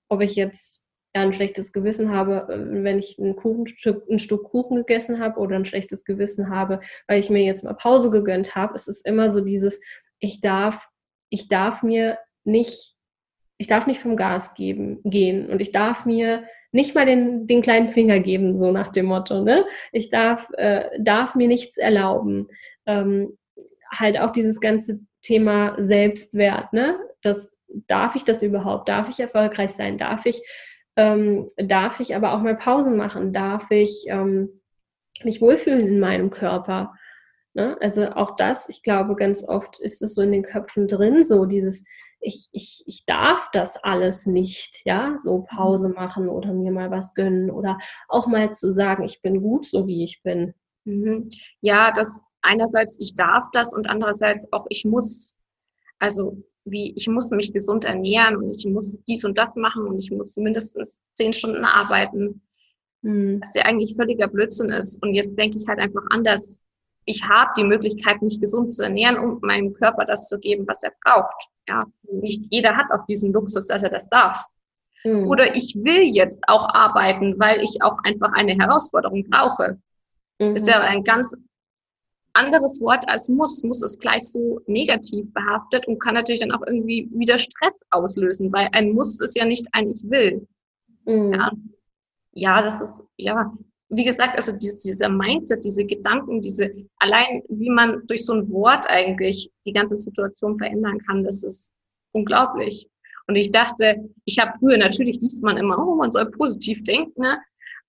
Ob 0.09 0.23
ich 0.23 0.37
jetzt 0.37 0.86
ja, 1.17 1.23
ein 1.23 1.33
schlechtes 1.33 1.73
Gewissen 1.73 2.11
habe, 2.11 2.47
äh, 2.53 2.85
wenn 2.85 2.99
ich 2.99 3.19
ein, 3.19 3.37
Kuchenstück, 3.37 4.07
ein 4.11 4.19
Stück 4.19 4.45
Kuchen 4.45 4.77
gegessen 4.77 5.19
habe 5.19 5.41
oder 5.41 5.57
ein 5.57 5.65
schlechtes 5.65 6.05
Gewissen 6.05 6.51
habe, 6.51 6.81
weil 7.09 7.19
ich 7.19 7.31
mir 7.31 7.43
jetzt 7.43 7.65
mal 7.65 7.75
Pause 7.75 8.11
gegönnt 8.11 8.55
habe, 8.55 8.75
es 8.75 8.87
ist 8.87 9.07
immer 9.07 9.31
so 9.31 9.41
dieses, 9.41 9.81
ich 10.19 10.43
darf, 10.43 10.89
ich 11.31 11.49
darf 11.49 11.83
mir 11.83 12.19
nicht 12.45 12.95
ich 13.59 13.69
darf 13.69 13.87
nicht 13.87 14.01
vom 14.01 14.17
Gas 14.19 14.53
geben, 14.53 15.01
gehen 15.05 15.49
und 15.49 15.63
ich 15.63 15.73
darf 15.73 16.05
mir 16.05 16.45
nicht 16.73 16.95
mal 16.95 17.07
den, 17.07 17.47
den 17.47 17.63
kleinen 17.63 17.89
Finger 17.89 18.21
geben, 18.21 18.55
so 18.55 18.71
nach 18.71 18.93
dem 18.93 19.07
Motto. 19.07 19.43
Ne? 19.43 19.65
Ich 19.93 20.11
darf, 20.11 20.51
äh, 20.59 20.91
darf 21.01 21.35
mir 21.35 21.49
nichts 21.49 21.79
erlauben. 21.79 22.49
Ähm, 22.85 23.39
halt 23.91 24.19
auch 24.19 24.31
dieses 24.31 24.61
ganze 24.61 25.01
Thema 25.23 25.75
Selbstwert. 25.79 26.75
Ne? 26.75 26.99
Das, 27.23 27.57
darf 27.87 28.17
ich 28.17 28.25
das 28.25 28.43
überhaupt? 28.43 28.89
Darf 28.89 29.09
ich 29.09 29.21
erfolgreich 29.21 29.71
sein? 29.71 29.99
Darf 29.99 30.27
ich, 30.27 30.41
ähm, 30.97 31.47
darf 31.57 32.01
ich 32.01 32.17
aber 32.17 32.33
auch 32.33 32.41
mal 32.41 32.57
Pausen 32.57 32.97
machen? 32.97 33.33
Darf 33.33 33.71
ich 33.71 34.07
ähm, 34.09 34.61
mich 35.23 35.41
wohlfühlen 35.41 35.87
in 35.87 36.01
meinem 36.01 36.31
Körper? 36.31 36.95
Ne? 37.55 37.77
Also 37.81 38.11
auch 38.11 38.37
das, 38.37 38.69
ich 38.69 38.83
glaube, 38.83 39.17
ganz 39.17 39.47
oft 39.47 39.81
ist 39.81 40.03
es 40.03 40.15
so 40.15 40.23
in 40.23 40.33
den 40.33 40.43
Köpfen 40.43 40.89
drin, 40.89 41.23
so 41.23 41.45
dieses 41.45 41.85
ich, 42.21 42.49
ich, 42.53 42.83
ich 42.87 43.05
darf 43.07 43.51
das 43.53 43.77
alles 43.77 44.27
nicht, 44.27 44.83
ja, 44.85 45.15
so 45.17 45.45
Pause 45.49 45.91
machen 45.91 46.29
oder 46.29 46.53
mir 46.53 46.73
mal 46.73 46.91
was 46.91 47.15
gönnen 47.15 47.51
oder 47.51 47.79
auch 48.09 48.27
mal 48.27 48.53
zu 48.53 48.73
sagen, 48.73 49.05
ich 49.05 49.23
bin 49.23 49.43
gut, 49.43 49.65
so 49.67 49.87
wie 49.87 50.03
ich 50.03 50.23
bin. 50.23 50.55
Mhm. 50.85 51.29
Ja, 51.61 51.93
das 51.93 52.21
einerseits, 52.43 53.01
ich 53.01 53.15
darf 53.15 53.47
das 53.53 53.73
und 53.75 53.89
andererseits 53.89 54.53
auch, 54.53 54.67
ich 54.71 54.85
muss. 54.85 55.35
Also 55.99 56.43
wie, 56.67 56.93
ich 56.97 57.09
muss 57.09 57.31
mich 57.31 57.53
gesund 57.53 57.85
ernähren 57.85 58.37
und 58.37 58.57
ich 58.57 58.67
muss 58.67 58.99
dies 59.07 59.25
und 59.25 59.39
das 59.39 59.57
machen 59.57 59.87
und 59.87 59.99
ich 59.99 60.11
muss 60.11 60.37
mindestens 60.37 61.01
zehn 61.13 61.33
Stunden 61.33 61.65
arbeiten. 61.65 62.43
Mhm. 63.03 63.41
Was 63.41 63.55
ja 63.55 63.63
eigentlich 63.63 63.95
völliger 63.97 64.29
Blödsinn 64.29 64.71
ist. 64.71 65.03
Und 65.03 65.15
jetzt 65.15 65.39
denke 65.39 65.57
ich 65.57 65.67
halt 65.69 65.79
einfach 65.79 66.03
anders. 66.11 66.61
Ich 67.05 67.23
habe 67.23 67.51
die 67.57 67.65
Möglichkeit, 67.65 68.21
mich 68.21 68.41
gesund 68.41 68.75
zu 68.75 68.83
ernähren, 68.83 69.19
um 69.19 69.39
meinem 69.43 69.73
Körper 69.73 70.05
das 70.05 70.29
zu 70.29 70.41
geben, 70.41 70.67
was 70.67 70.83
er 70.83 70.93
braucht. 71.05 71.49
Ja, 71.69 71.85
nicht 72.11 72.45
jeder 72.51 72.77
hat 72.77 72.87
auch 72.91 73.07
diesen 73.07 73.33
Luxus, 73.33 73.67
dass 73.67 73.83
er 73.83 73.91
das 73.91 74.09
darf. 74.09 74.45
Mhm. 75.05 75.29
Oder 75.29 75.55
ich 75.55 75.77
will 75.77 76.03
jetzt 76.03 76.43
auch 76.49 76.69
arbeiten, 76.75 77.39
weil 77.39 77.63
ich 77.63 77.83
auch 77.83 77.99
einfach 78.05 78.33
eine 78.33 78.55
Herausforderung 78.55 79.25
brauche. 79.31 79.79
Mhm. 80.41 80.57
Ist 80.57 80.69
ja 80.69 80.81
ein 80.81 81.05
ganz 81.05 81.37
anderes 82.37 82.81
Wort 82.81 83.09
als 83.09 83.29
muss. 83.29 83.63
Muss 83.63 83.83
ist 83.83 84.01
gleich 84.01 84.23
so 84.23 84.61
negativ 84.67 85.33
behaftet 85.33 85.87
und 85.89 85.99
kann 85.99 86.15
natürlich 86.15 86.41
dann 86.41 86.53
auch 86.53 86.67
irgendwie 86.67 87.09
wieder 87.13 87.39
Stress 87.39 87.81
auslösen, 87.91 88.53
weil 88.53 88.69
ein 88.73 88.93
Muss 88.93 89.21
ist 89.21 89.37
ja 89.37 89.45
nicht 89.45 89.67
ein 89.73 89.91
Ich 89.91 90.03
will. 90.09 90.47
Mhm. 91.05 91.33
Ja. 91.33 91.51
ja, 92.33 92.63
das 92.63 92.81
ist, 92.81 93.05
ja, 93.17 93.53
wie 93.89 94.05
gesagt, 94.05 94.37
also 94.37 94.53
dieses, 94.53 94.81
dieser 94.81 95.09
Mindset, 95.09 95.65
diese 95.65 95.85
Gedanken, 95.85 96.41
diese, 96.41 96.73
allein 96.99 97.43
wie 97.49 97.71
man 97.71 98.03
durch 98.07 98.25
so 98.25 98.35
ein 98.35 98.51
Wort 98.51 98.89
eigentlich 98.89 99.51
die 99.65 99.73
ganze 99.73 99.97
Situation 99.97 100.59
verändern 100.59 100.99
kann, 100.99 101.23
das 101.23 101.43
ist 101.43 101.73
unglaublich. 102.13 102.89
Und 103.29 103.37
ich 103.37 103.51
dachte, 103.51 104.09
ich 104.25 104.39
habe 104.39 104.53
früher, 104.59 104.79
natürlich 104.79 105.21
liest 105.21 105.43
man 105.43 105.57
immer, 105.57 105.79
oh, 105.79 105.95
man 105.95 106.11
soll 106.11 106.31
positiv 106.31 106.83
denken, 106.85 107.21
ne? 107.21 107.39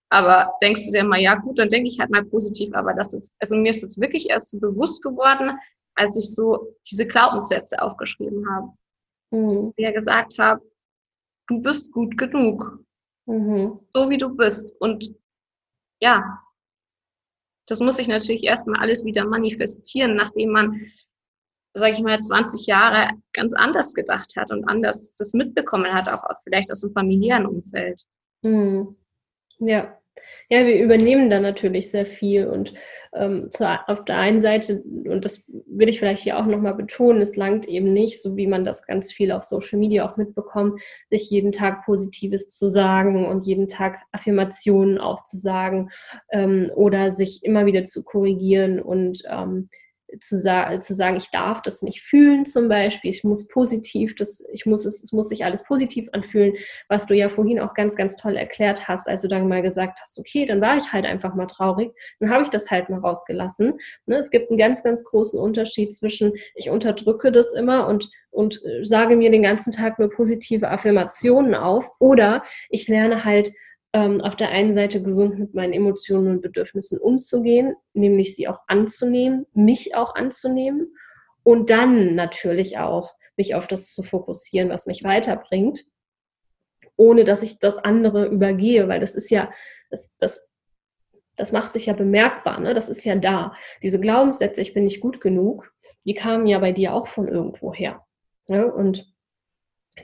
Aber 0.10 0.54
denkst 0.62 0.86
du 0.86 0.92
dir 0.92 1.04
mal, 1.04 1.20
ja 1.20 1.36
gut, 1.36 1.60
dann 1.60 1.70
denke 1.70 1.90
ich 1.90 2.00
halt 2.00 2.10
mal 2.10 2.24
positiv, 2.24 2.74
aber 2.74 2.94
das 2.94 3.14
ist, 3.14 3.36
also 3.40 3.56
mir 3.58 3.70
ist 3.70 3.84
es 3.84 4.00
wirklich 4.00 4.30
erst 4.30 4.52
so 4.52 4.60
bewusst 4.60 5.04
geworden, 5.04 5.58
als 5.96 6.18
ich 6.18 6.34
so 6.34 6.76
diese 6.90 7.08
Glaubenssätze 7.08 7.82
aufgeschrieben 7.82 8.46
habe. 8.50 8.68
Mhm. 9.32 9.72
ich 9.76 9.84
ja 9.84 9.92
gesagt 9.92 10.40
habe, 10.40 10.62
du 11.48 11.62
bist 11.62 11.92
gut 11.92 12.18
genug. 12.18 12.80
Mhm. 13.26 13.80
So 13.92 14.10
wie 14.10 14.18
du 14.18 14.30
bist. 14.30 14.74
Und 14.80 15.14
ja, 16.02 16.42
das 17.68 17.82
muss 17.82 17.98
sich 17.98 18.08
natürlich 18.08 18.44
erstmal 18.44 18.80
alles 18.80 19.04
wieder 19.04 19.26
manifestieren, 19.26 20.16
nachdem 20.16 20.52
man, 20.52 20.80
sage 21.74 21.94
ich 21.94 22.02
mal, 22.02 22.20
20 22.20 22.66
Jahre 22.68 23.10
ganz 23.34 23.54
anders 23.54 23.94
gedacht 23.94 24.36
hat 24.38 24.52
und 24.52 24.64
anders 24.70 25.14
das 25.16 25.34
mitbekommen 25.34 25.94
hat, 25.94 26.08
auch 26.08 26.24
vielleicht 26.44 26.72
aus 26.72 26.82
dem 26.82 26.94
familiären 26.94 27.46
Umfeld. 27.46 28.04
Mhm. 28.44 28.96
Ja, 29.60 29.97
ja, 30.50 30.66
wir 30.66 30.82
übernehmen 30.82 31.30
da 31.30 31.40
natürlich 31.40 31.92
sehr 31.92 32.06
viel 32.06 32.48
und 32.48 32.74
ähm, 33.14 33.50
zu, 33.52 33.68
auf 33.88 34.06
der 34.06 34.18
einen 34.18 34.40
Seite, 34.40 34.82
und 34.82 35.26
das 35.26 35.46
will 35.68 35.90
ich 35.90 36.00
vielleicht 36.00 36.24
hier 36.24 36.38
auch 36.38 36.46
nochmal 36.46 36.74
betonen, 36.74 37.22
es 37.22 37.36
langt 37.36 37.68
eben 37.68 37.94
nicht, 37.94 38.22
so 38.22 38.36
wie 38.38 38.48
man 38.48 38.66
das 38.66 38.86
ganz 38.86 39.12
viel 39.12 39.32
auf 39.32 39.44
Social 39.44 39.80
Media 39.80 40.10
auch 40.10 40.18
mitbekommt, 40.18 40.80
sich 41.08 41.30
jeden 41.30 41.52
Tag 41.52 41.86
Positives 41.86 42.50
zu 42.50 42.68
sagen 42.68 43.26
und 43.26 43.46
jeden 43.46 43.68
Tag 43.68 44.00
Affirmationen 44.12 44.98
aufzusagen 45.00 45.90
ähm, 46.32 46.72
oder 46.76 47.12
sich 47.12 47.44
immer 47.44 47.66
wieder 47.66 47.84
zu 47.84 48.04
korrigieren 48.04 48.80
und 48.80 49.24
ähm, 49.30 49.70
zu, 50.20 50.38
sa 50.40 50.80
zu 50.80 50.96
sagen, 50.96 51.18
ich 51.18 51.30
darf 51.32 51.62
das 51.62 51.82
nicht 51.82 52.02
fühlen 52.02 52.46
zum 52.46 52.70
Beispiel, 52.70 53.12
ich 53.12 53.24
muss 53.24 53.48
positiv, 53.48 54.16
das, 54.16 54.46
ich 54.54 54.66
muss 54.66 54.86
es, 54.86 55.04
es 55.04 55.12
muss 55.12 55.30
sich 55.30 55.44
alles 55.44 55.64
positiv 55.64 56.08
anfühlen, 56.14 56.56
was 56.88 57.06
du 57.06 57.16
ja 57.16 57.30
vorhin 57.30 57.60
auch 57.60 57.74
ganz, 57.74 57.96
ganz 57.96 58.16
toll 58.16 58.36
erklärt 58.36 58.88
hast, 58.88 59.08
als 59.08 59.22
du 59.22 59.28
dann 59.28 59.48
mal 59.48 59.62
gesagt 59.62 60.00
hast, 60.02 60.18
okay, 60.20 60.46
dann 60.46 60.62
war 60.62 60.78
ich 60.78 60.92
halt 60.94 61.06
einfach 61.06 61.36
mal 61.36 61.48
traurig, 61.48 61.92
dann 62.20 62.30
habe 62.30 62.44
ich 62.44 62.50
das 62.50 62.72
halt 62.72 62.90
mal 62.90 63.00
rausgelassen. 63.00 63.80
Ne? 64.06 64.18
Es 64.18 64.30
gibt 64.30 64.50
einen 64.50 64.58
ganz, 64.58 64.84
ganz 64.84 65.04
großen 65.04 65.40
Unterschied 65.40 65.94
zwischen, 65.94 66.34
ich 66.56 66.70
unterdrücke 66.70 67.32
das 67.32 67.54
immer 67.54 67.88
und, 67.88 68.10
und 68.32 68.64
äh, 68.66 68.84
sage 68.84 69.16
mir 69.16 69.32
den 69.32 69.44
ganzen 69.44 69.72
Tag 69.72 70.00
nur 70.00 70.10
positive 70.10 70.70
Affirmationen 70.70 71.56
auf 71.56 71.90
oder 72.00 72.44
ich 72.70 72.88
lerne 72.88 73.26
halt 73.26 73.52
ähm, 73.94 74.22
auf 74.22 74.36
der 74.36 74.50
einen 74.50 74.74
Seite 74.74 75.02
gesund 75.02 75.40
mit 75.40 75.54
meinen 75.54 75.74
Emotionen 75.74 76.28
und 76.28 76.42
Bedürfnissen 76.42 77.00
umzugehen, 77.00 77.76
nämlich 77.94 78.36
sie 78.36 78.48
auch 78.48 78.60
anzunehmen, 78.68 79.46
mich 79.54 79.96
auch 79.96 80.16
anzunehmen 80.16 80.94
und 81.44 81.70
dann 81.70 82.16
natürlich 82.16 82.78
auch 82.78 83.14
mich 83.38 83.56
auf 83.56 83.68
das 83.68 83.94
zu 83.94 84.04
fokussieren, 84.04 84.70
was 84.70 84.88
mich 84.88 85.04
weiterbringt, 85.04 85.86
ohne 86.96 87.24
dass 87.24 87.44
ich 87.44 87.60
das 87.60 87.78
andere 87.78 88.26
übergehe, 88.26 88.88
weil 88.88 89.00
das 89.00 89.16
ist 89.16 89.30
ja, 89.30 89.52
das, 89.90 90.18
das, 90.18 90.50
das 91.36 91.52
macht 91.52 91.72
sich 91.72 91.86
ja 91.86 91.94
bemerkbar, 91.94 92.60
ne? 92.60 92.74
das 92.74 92.90
ist 92.90 93.06
ja 93.06 93.16
da. 93.16 93.54
Diese 93.84 94.00
Glaubenssätze, 94.00 94.62
ich 94.62 94.74
bin 94.74 94.84
nicht 94.84 95.00
gut 95.00 95.22
genug, 95.22 95.74
die 96.04 96.16
kamen 96.16 96.48
ja 96.48 96.60
bei 96.60 96.72
dir 96.72 96.94
auch 96.94 97.08
von 97.08 97.28
irgendwo 97.28 97.74
her. 97.74 98.06
Ne? 98.48 98.72
Und 98.72 99.14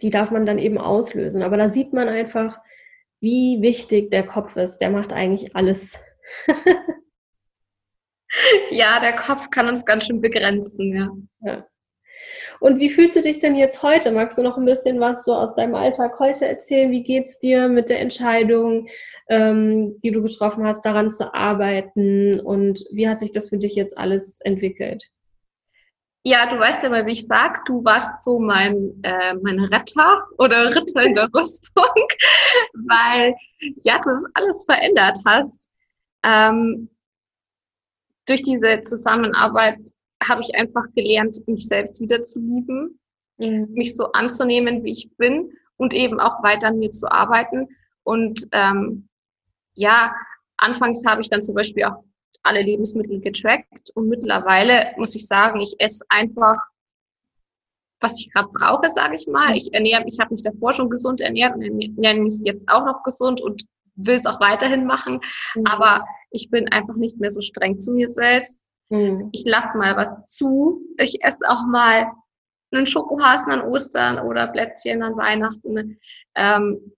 die 0.01 0.09
darf 0.09 0.31
man 0.31 0.45
dann 0.45 0.59
eben 0.59 0.77
auslösen. 0.77 1.41
Aber 1.43 1.57
da 1.57 1.67
sieht 1.67 1.93
man 1.93 2.07
einfach, 2.07 2.59
wie 3.23 3.61
wichtig 3.61 4.11
der 4.11 4.25
Kopf 4.25 4.57
ist. 4.57 4.79
Der 4.79 4.89
macht 4.89 5.13
eigentlich 5.13 5.55
alles. 5.55 5.97
ja, 8.69 8.99
der 8.99 9.15
Kopf 9.15 9.49
kann 9.49 9.69
uns 9.69 9.85
ganz 9.85 10.05
schön 10.05 10.19
begrenzen, 10.19 10.93
ja. 10.93 11.09
ja. 11.39 11.67
Und 12.59 12.79
wie 12.79 12.89
fühlst 12.89 13.15
du 13.15 13.21
dich 13.21 13.39
denn 13.39 13.55
jetzt 13.55 13.81
heute? 13.81 14.11
Magst 14.11 14.37
du 14.37 14.43
noch 14.43 14.57
ein 14.57 14.65
bisschen 14.65 14.99
was 14.99 15.23
so 15.23 15.33
aus 15.33 15.55
deinem 15.55 15.73
Alltag 15.73 16.19
heute 16.19 16.45
erzählen? 16.45 16.91
Wie 16.91 17.03
geht 17.03 17.25
es 17.25 17.39
dir 17.39 17.69
mit 17.69 17.87
der 17.87 18.01
Entscheidung, 18.01 18.87
ähm, 19.29 19.99
die 20.03 20.11
du 20.11 20.21
getroffen 20.21 20.65
hast, 20.65 20.85
daran 20.85 21.09
zu 21.09 21.33
arbeiten? 21.33 22.41
Und 22.41 22.83
wie 22.91 23.07
hat 23.07 23.19
sich 23.19 23.31
das 23.31 23.49
für 23.49 23.57
dich 23.57 23.75
jetzt 23.75 23.97
alles 23.97 24.41
entwickelt? 24.41 25.09
Ja, 26.25 26.47
du 26.49 26.57
weißt 26.57 26.83
ja 26.83 26.89
mal, 26.89 27.05
wie 27.05 27.11
ich 27.11 27.27
sag, 27.27 27.65
du 27.65 27.83
warst 27.83 28.23
so 28.23 28.39
mein, 28.39 28.97
äh, 29.03 29.33
mein 29.41 29.59
Retter 29.59 30.25
oder 30.37 30.73
Ritter 30.73 31.03
in 31.03 31.15
der 31.15 31.29
Rüstung, 31.33 31.83
weil 32.87 33.35
ja, 33.81 33.99
du 33.99 34.09
das 34.09 34.23
alles 34.33 34.63
verändert 34.65 35.17
hast. 35.25 35.69
Ähm, 36.23 36.89
durch 38.25 38.41
diese 38.41 38.81
Zusammenarbeit 38.83 39.79
habe 40.25 40.41
ich 40.41 40.55
einfach 40.55 40.85
gelernt, 40.95 41.45
mich 41.45 41.67
selbst 41.67 41.99
wieder 41.99 42.23
zu 42.23 42.39
lieben, 42.39 42.99
mhm. 43.39 43.67
mich 43.73 43.95
so 43.95 44.11
anzunehmen, 44.13 44.85
wie 44.85 44.91
ich 44.91 45.09
bin 45.17 45.51
und 45.75 45.93
eben 45.93 46.21
auch 46.21 46.41
weiter 46.41 46.69
an 46.69 46.79
mir 46.79 46.91
zu 46.91 47.11
arbeiten. 47.11 47.67
Und 48.03 48.47
ähm, 48.53 49.09
ja, 49.73 50.15
anfangs 50.55 51.05
habe 51.05 51.19
ich 51.19 51.27
dann 51.27 51.41
zum 51.41 51.55
Beispiel 51.55 51.83
auch 51.83 52.03
alle 52.43 52.61
Lebensmittel 52.61 53.19
getrackt 53.21 53.91
und 53.93 54.09
mittlerweile 54.09 54.93
muss 54.97 55.15
ich 55.15 55.27
sagen, 55.27 55.59
ich 55.59 55.75
esse 55.79 56.05
einfach, 56.09 56.57
was 57.99 58.19
ich 58.19 58.31
gerade 58.31 58.49
brauche, 58.51 58.89
sage 58.89 59.15
ich 59.15 59.27
mal. 59.27 59.55
Ich 59.55 59.73
ernähre, 59.73 60.03
ich 60.07 60.19
habe 60.19 60.33
mich 60.33 60.41
davor 60.41 60.73
schon 60.73 60.89
gesund 60.89 61.21
ernährt 61.21 61.55
und 61.55 61.61
ernähre 61.61 62.19
mich 62.19 62.39
jetzt 62.43 62.67
auch 62.67 62.85
noch 62.85 63.03
gesund 63.03 63.41
und 63.41 63.63
will 63.95 64.15
es 64.15 64.25
auch 64.25 64.39
weiterhin 64.39 64.85
machen. 64.85 65.21
Mhm. 65.55 65.67
Aber 65.67 66.05
ich 66.31 66.49
bin 66.49 66.71
einfach 66.71 66.95
nicht 66.95 67.19
mehr 67.19 67.31
so 67.31 67.41
streng 67.41 67.79
zu 67.79 67.93
mir 67.93 68.09
selbst. 68.09 68.69
Mhm. 68.89 69.29
Ich 69.31 69.43
lasse 69.45 69.77
mal 69.77 69.95
was 69.95 70.25
zu. 70.25 70.81
Ich 70.97 71.23
esse 71.23 71.47
auch 71.47 71.65
mal 71.67 72.11
einen 72.71 72.85
Schokohasen 72.85 73.51
an 73.51 73.61
Ostern 73.61 74.19
oder 74.19 74.47
Plätzchen 74.47 75.03
an 75.03 75.15
Weihnachten. 75.15 75.99
Ähm, 76.35 76.93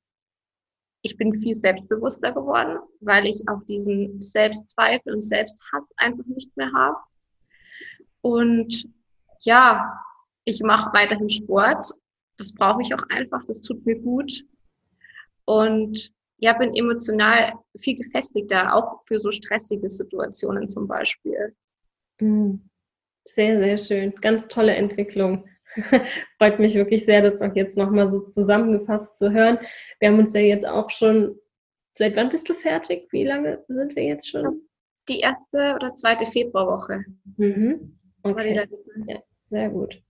ich 1.06 1.18
bin 1.18 1.36
viel 1.36 1.54
selbstbewusster 1.54 2.32
geworden, 2.32 2.80
weil 3.00 3.28
ich 3.28 3.48
auch 3.48 3.62
diesen 3.68 4.20
Selbstzweifel 4.24 5.14
und 5.14 5.22
Selbsthass 5.22 5.94
einfach 5.98 6.26
nicht 6.26 6.58
mehr 6.58 6.72
habe. 6.74 6.98
Und 8.22 8.90
ja, 9.42 10.02
ich 10.46 10.62
mache 10.62 10.92
weiterhin 10.94 11.30
Sport. 11.30 11.86
Das 12.38 12.52
brauche 12.52 12.82
ich 12.82 12.92
auch 12.96 13.04
einfach. 13.10 13.46
Das 13.46 13.62
tut 13.62 13.86
mir 13.86 14.00
gut. 14.00 14.44
Und 15.46 16.12
ja, 16.38 16.54
bin 16.54 16.74
emotional 16.74 17.54
viel 17.78 17.98
gefestigter, 17.98 18.74
auch 18.74 19.04
für 19.06 19.20
so 19.20 19.30
stressige 19.30 19.88
Situationen 19.88 20.68
zum 20.68 20.88
Beispiel. 20.88 21.56
Mm. 22.20 22.56
Sehr, 23.28 23.60
sehr 23.60 23.78
schön. 23.78 24.14
Ganz 24.22 24.48
tolle 24.48 24.76
Entwicklung. 24.76 25.48
Freut 26.38 26.60
mich 26.60 26.76
wirklich 26.76 27.06
sehr, 27.06 27.22
das 27.22 27.42
auch 27.42 27.56
jetzt 27.56 27.78
nochmal 27.78 28.10
so 28.10 28.22
zusammengefasst 28.22 29.18
zu 29.18 29.32
hören. 29.32 29.60
Wir 30.00 30.10
haben 30.10 30.20
uns 30.20 30.34
ja 30.34 30.42
jetzt 30.42 30.68
auch 30.68 30.90
schon, 30.90 31.40
seit 31.94 32.16
wann 32.16 32.30
bist 32.30 32.50
du 32.50 32.54
fertig? 32.54 33.08
Wie 33.12 33.24
lange 33.24 33.64
sind 33.68 33.96
wir 33.96 34.04
jetzt 34.04 34.30
schon? 34.30 34.62
Die 35.08 35.20
erste 35.20 35.76
oder 35.76 35.94
zweite 35.94 36.26
Februarwoche. 36.26 37.04
Mhm. 37.38 37.98
Okay. 38.24 38.68
Ja, 39.08 39.20
sehr 39.46 39.70
gut. 39.70 40.02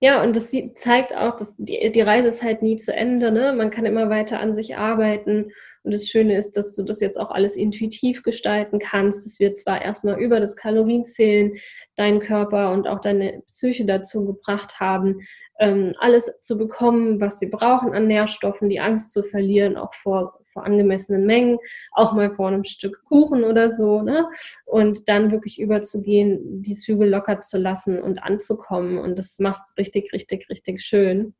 Ja, 0.00 0.22
und 0.22 0.36
das 0.36 0.54
zeigt 0.74 1.16
auch, 1.16 1.36
dass 1.36 1.56
die, 1.56 1.90
die 1.90 2.00
Reise 2.02 2.28
ist 2.28 2.42
halt 2.42 2.60
nie 2.60 2.76
zu 2.76 2.94
Ende. 2.94 3.32
Ne? 3.32 3.54
Man 3.54 3.70
kann 3.70 3.86
immer 3.86 4.10
weiter 4.10 4.38
an 4.38 4.52
sich 4.52 4.76
arbeiten. 4.76 5.50
Und 5.82 5.92
das 5.92 6.08
Schöne 6.08 6.36
ist, 6.36 6.58
dass 6.58 6.74
du 6.74 6.82
das 6.82 7.00
jetzt 7.00 7.18
auch 7.18 7.30
alles 7.30 7.56
intuitiv 7.56 8.22
gestalten 8.22 8.78
kannst. 8.78 9.26
Es 9.26 9.40
wird 9.40 9.58
zwar 9.58 9.82
erstmal 9.82 10.20
über 10.20 10.40
das 10.40 10.56
Kalorienzählen 10.56 11.54
deinen 11.96 12.20
Körper 12.20 12.72
und 12.72 12.88
auch 12.88 13.00
deine 13.00 13.42
Psyche 13.50 13.84
dazu 13.84 14.24
gebracht 14.24 14.80
haben, 14.80 15.18
ähm, 15.60 15.92
alles 15.98 16.40
zu 16.40 16.58
bekommen, 16.58 17.20
was 17.20 17.38
sie 17.38 17.48
brauchen 17.48 17.94
an 17.94 18.08
Nährstoffen, 18.08 18.68
die 18.68 18.80
Angst 18.80 19.12
zu 19.12 19.22
verlieren, 19.22 19.76
auch 19.76 19.94
vor, 19.94 20.40
vor 20.52 20.64
angemessenen 20.64 21.24
Mengen, 21.26 21.58
auch 21.92 22.12
mal 22.12 22.32
vor 22.32 22.48
einem 22.48 22.64
Stück 22.64 23.04
Kuchen 23.04 23.44
oder 23.44 23.68
so, 23.68 24.02
ne? 24.02 24.26
Und 24.64 25.08
dann 25.08 25.30
wirklich 25.30 25.60
überzugehen, 25.60 26.62
die 26.62 26.74
Zügel 26.74 27.08
locker 27.08 27.40
zu 27.40 27.58
lassen 27.58 28.00
und 28.02 28.22
anzukommen. 28.22 28.98
Und 28.98 29.18
das 29.18 29.38
machst 29.38 29.70
du 29.70 29.80
richtig, 29.80 30.12
richtig, 30.12 30.48
richtig 30.50 30.82
schön. 30.82 31.34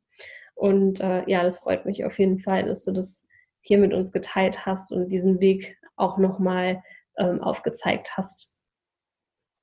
Und 0.53 1.01
äh, 1.01 1.29
ja, 1.29 1.43
das 1.43 1.59
freut 1.59 1.85
mich 1.85 2.05
auf 2.05 2.17
jeden 2.17 2.39
Fall, 2.39 2.63
dass 2.63 2.85
du 2.85 2.93
das 2.93 3.27
hier 3.61 3.77
mit 3.77 3.93
uns 3.93 4.11
geteilt 4.13 4.65
hast 4.65 4.91
und 4.91 5.09
diesen 5.09 5.41
Weg 5.41 5.77
auch 5.97 6.17
nochmal 6.17 6.81
ähm, 7.17 7.41
aufgezeigt 7.41 8.15
hast. 8.15 8.54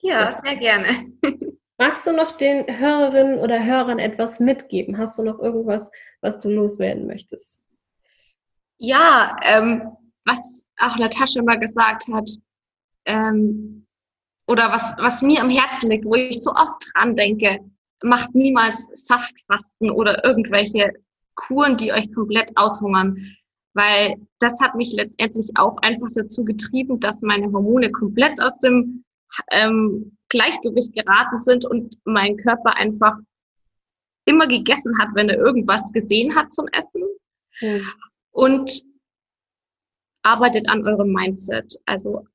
Ja, 0.03 0.31
sehr 0.33 0.57
gerne. 0.57 1.13
Magst 1.79 2.07
du 2.07 2.13
noch 2.13 2.33
den 2.33 2.67
Hörerinnen 2.67 3.39
oder 3.39 3.65
Hörern 3.65 3.99
etwas 3.99 4.41
mitgeben? 4.41 4.99
Hast 4.99 5.19
du 5.19 5.23
noch 5.23 5.39
irgendwas, 5.39 5.91
was 6.21 6.39
du 6.39 6.51
loswerden 6.51 7.07
möchtest? 7.07 7.63
Ja, 8.79 9.37
ähm, 9.43 9.83
was 10.25 10.69
auch 10.79 10.99
Natascha 10.99 11.43
mal 11.43 11.59
gesagt 11.59 12.07
hat, 12.13 12.29
ähm, 13.05 13.87
oder 14.49 14.71
was, 14.71 14.95
was 14.99 15.23
mir 15.23 15.41
am 15.41 15.51
Herzen 15.51 15.91
liegt, 15.91 16.05
wo 16.05 16.15
ich 16.15 16.43
so 16.43 16.51
oft 16.51 16.85
dran 16.93 17.17
denke, 17.17 17.61
macht 18.03 18.35
niemals 18.35 18.89
Saftfasten 18.93 19.91
oder 19.91 20.25
irgendwelche 20.25 20.93
Kuren, 21.37 21.77
die 21.77 21.93
euch 21.93 22.13
komplett 22.13 22.51
aushungern. 22.57 23.17
Weil 23.75 24.17
das 24.41 24.61
hat 24.61 24.75
mich 24.75 24.93
letztendlich 24.93 25.51
auch 25.55 25.79
einfach 25.79 26.09
dazu 26.15 26.45
getrieben, 26.45 27.01
dass 27.01 27.23
meine 27.23 27.51
Hormone 27.53 27.91
komplett 27.93 28.41
aus 28.43 28.59
dem 28.59 29.05
ähm, 29.51 30.17
Gleichgewicht 30.29 30.95
geraten 30.95 31.39
sind 31.39 31.65
und 31.65 31.97
mein 32.05 32.37
Körper 32.37 32.77
einfach 32.77 33.17
immer 34.25 34.47
gegessen 34.47 34.99
hat, 34.99 35.09
wenn 35.15 35.29
er 35.29 35.39
irgendwas 35.39 35.93
gesehen 35.93 36.35
hat 36.35 36.53
zum 36.53 36.67
Essen. 36.73 37.03
Mhm. 37.61 37.89
Und 38.31 38.83
arbeitet 40.23 40.69
an 40.69 40.87
eurem 40.87 41.13
Mindset. 41.13 41.75
Also 41.85 42.27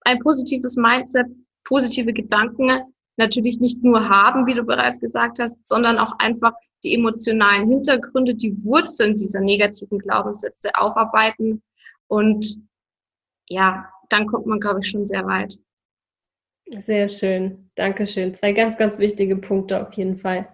ein 0.00 0.18
positives 0.18 0.76
Mindset, 0.76 1.26
positive 1.64 2.12
Gedanken 2.12 2.70
natürlich 3.16 3.60
nicht 3.60 3.82
nur 3.82 4.08
haben, 4.08 4.46
wie 4.46 4.54
du 4.54 4.64
bereits 4.64 5.00
gesagt 5.00 5.38
hast, 5.38 5.64
sondern 5.66 5.98
auch 5.98 6.18
einfach 6.18 6.52
die 6.82 6.94
emotionalen 6.94 7.68
Hintergründe, 7.68 8.34
die 8.34 8.62
Wurzeln 8.64 9.16
dieser 9.16 9.40
negativen 9.40 9.98
Glaubenssätze 9.98 10.70
aufarbeiten. 10.74 11.62
Und 12.08 12.58
ja, 13.48 13.88
dann 14.10 14.26
kommt 14.26 14.46
man, 14.46 14.60
glaube 14.60 14.80
ich, 14.82 14.90
schon 14.90 15.06
sehr 15.06 15.24
weit. 15.26 15.58
Sehr 16.70 17.08
schön. 17.08 17.70
Dankeschön. 17.74 18.34
Zwei 18.34 18.52
ganz, 18.52 18.76
ganz 18.76 18.98
wichtige 18.98 19.36
Punkte 19.36 19.86
auf 19.86 19.92
jeden 19.94 20.16
Fall. 20.16 20.48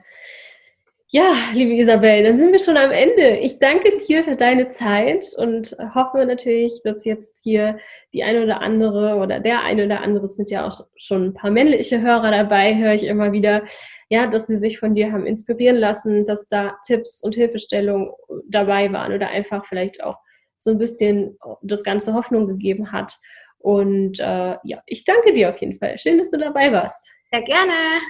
Ja, 1.13 1.33
liebe 1.55 1.75
Isabel, 1.75 2.23
dann 2.23 2.37
sind 2.37 2.53
wir 2.53 2.61
schon 2.61 2.77
am 2.77 2.93
Ende. 2.93 3.39
Ich 3.39 3.59
danke 3.59 3.97
dir 3.97 4.23
für 4.23 4.37
deine 4.37 4.69
Zeit 4.69 5.27
und 5.37 5.77
hoffe 5.93 6.25
natürlich, 6.25 6.83
dass 6.85 7.05
jetzt 7.05 7.43
hier 7.43 7.79
die 8.15 8.23
eine 8.23 8.45
oder 8.45 8.61
andere 8.61 9.17
oder 9.17 9.41
der 9.41 9.63
eine 9.63 9.87
oder 9.87 10.03
andere, 10.03 10.27
es 10.27 10.37
sind 10.37 10.53
ja 10.53 10.69
auch 10.69 10.87
schon 10.95 11.25
ein 11.25 11.35
paar 11.35 11.51
männliche 11.51 12.01
Hörer 12.01 12.31
dabei, 12.31 12.77
höre 12.77 12.95
ich 12.95 13.03
immer 13.03 13.33
wieder, 13.33 13.65
ja, 14.09 14.29
dass 14.29 14.47
sie 14.47 14.57
sich 14.57 14.79
von 14.79 14.95
dir 14.95 15.11
haben 15.11 15.27
inspirieren 15.27 15.79
lassen, 15.79 16.25
dass 16.25 16.47
da 16.47 16.77
Tipps 16.87 17.25
und 17.25 17.35
Hilfestellungen 17.35 18.13
dabei 18.49 18.93
waren 18.93 19.13
oder 19.13 19.31
einfach 19.31 19.67
vielleicht 19.67 20.05
auch 20.05 20.21
so 20.59 20.71
ein 20.71 20.79
bisschen 20.79 21.37
das 21.63 21.83
Ganze 21.83 22.15
Hoffnung 22.15 22.47
gegeben 22.47 22.93
hat. 22.93 23.19
Und 23.61 24.19
äh, 24.19 24.57
ja, 24.65 24.83
ich 24.87 25.05
danke 25.05 25.33
dir 25.33 25.51
auf 25.51 25.61
jeden 25.61 25.79
Fall. 25.79 25.99
Schön, 25.99 26.19
dass 26.19 26.31
du 26.31 26.39
dabei 26.39 26.73
warst. 26.73 27.13
Sehr 27.31 27.43
gerne. 27.43 28.01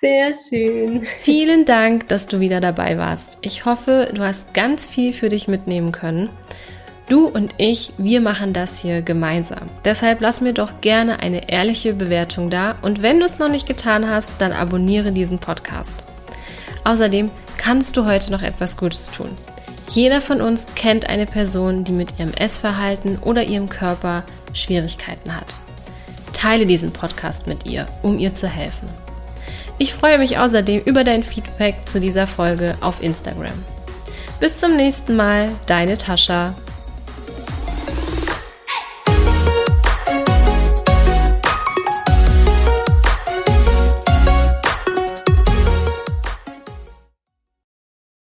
Sehr 0.00 0.32
schön. 0.34 1.06
Vielen 1.06 1.64
Dank, 1.64 2.08
dass 2.08 2.26
du 2.26 2.40
wieder 2.40 2.60
dabei 2.60 2.98
warst. 2.98 3.38
Ich 3.42 3.64
hoffe, 3.64 4.08
du 4.12 4.22
hast 4.22 4.52
ganz 4.52 4.84
viel 4.84 5.12
für 5.12 5.28
dich 5.28 5.46
mitnehmen 5.46 5.92
können. 5.92 6.28
Du 7.08 7.26
und 7.26 7.54
ich, 7.58 7.92
wir 7.98 8.20
machen 8.20 8.52
das 8.52 8.80
hier 8.80 9.02
gemeinsam. 9.02 9.68
Deshalb 9.84 10.20
lass 10.20 10.40
mir 10.40 10.54
doch 10.54 10.80
gerne 10.80 11.20
eine 11.20 11.50
ehrliche 11.50 11.92
Bewertung 11.92 12.50
da 12.50 12.76
und 12.82 13.02
wenn 13.02 13.20
du 13.20 13.26
es 13.26 13.38
noch 13.38 13.50
nicht 13.50 13.68
getan 13.68 14.08
hast, 14.08 14.32
dann 14.40 14.52
abonniere 14.52 15.12
diesen 15.12 15.38
Podcast. 15.38 16.02
Außerdem 16.84 17.30
kannst 17.56 17.96
du 17.96 18.06
heute 18.06 18.32
noch 18.32 18.42
etwas 18.42 18.76
Gutes 18.76 19.10
tun. 19.10 19.30
Jeder 19.92 20.22
von 20.22 20.40
uns 20.40 20.66
kennt 20.74 21.10
eine 21.10 21.26
Person, 21.26 21.84
die 21.84 21.92
mit 21.92 22.18
ihrem 22.18 22.32
Essverhalten 22.32 23.18
oder 23.18 23.44
ihrem 23.44 23.68
Körper 23.68 24.24
Schwierigkeiten 24.54 25.36
hat. 25.36 25.58
Teile 26.32 26.64
diesen 26.64 26.92
Podcast 26.92 27.46
mit 27.46 27.66
ihr, 27.66 27.84
um 28.02 28.18
ihr 28.18 28.32
zu 28.32 28.48
helfen. 28.48 28.88
Ich 29.76 29.92
freue 29.92 30.16
mich 30.16 30.38
außerdem 30.38 30.80
über 30.86 31.04
dein 31.04 31.22
Feedback 31.22 31.86
zu 31.86 32.00
dieser 32.00 32.26
Folge 32.26 32.74
auf 32.80 33.02
Instagram. 33.02 33.52
Bis 34.40 34.60
zum 34.60 34.76
nächsten 34.76 35.14
Mal, 35.14 35.50
deine 35.66 35.98
Tascha. 35.98 36.54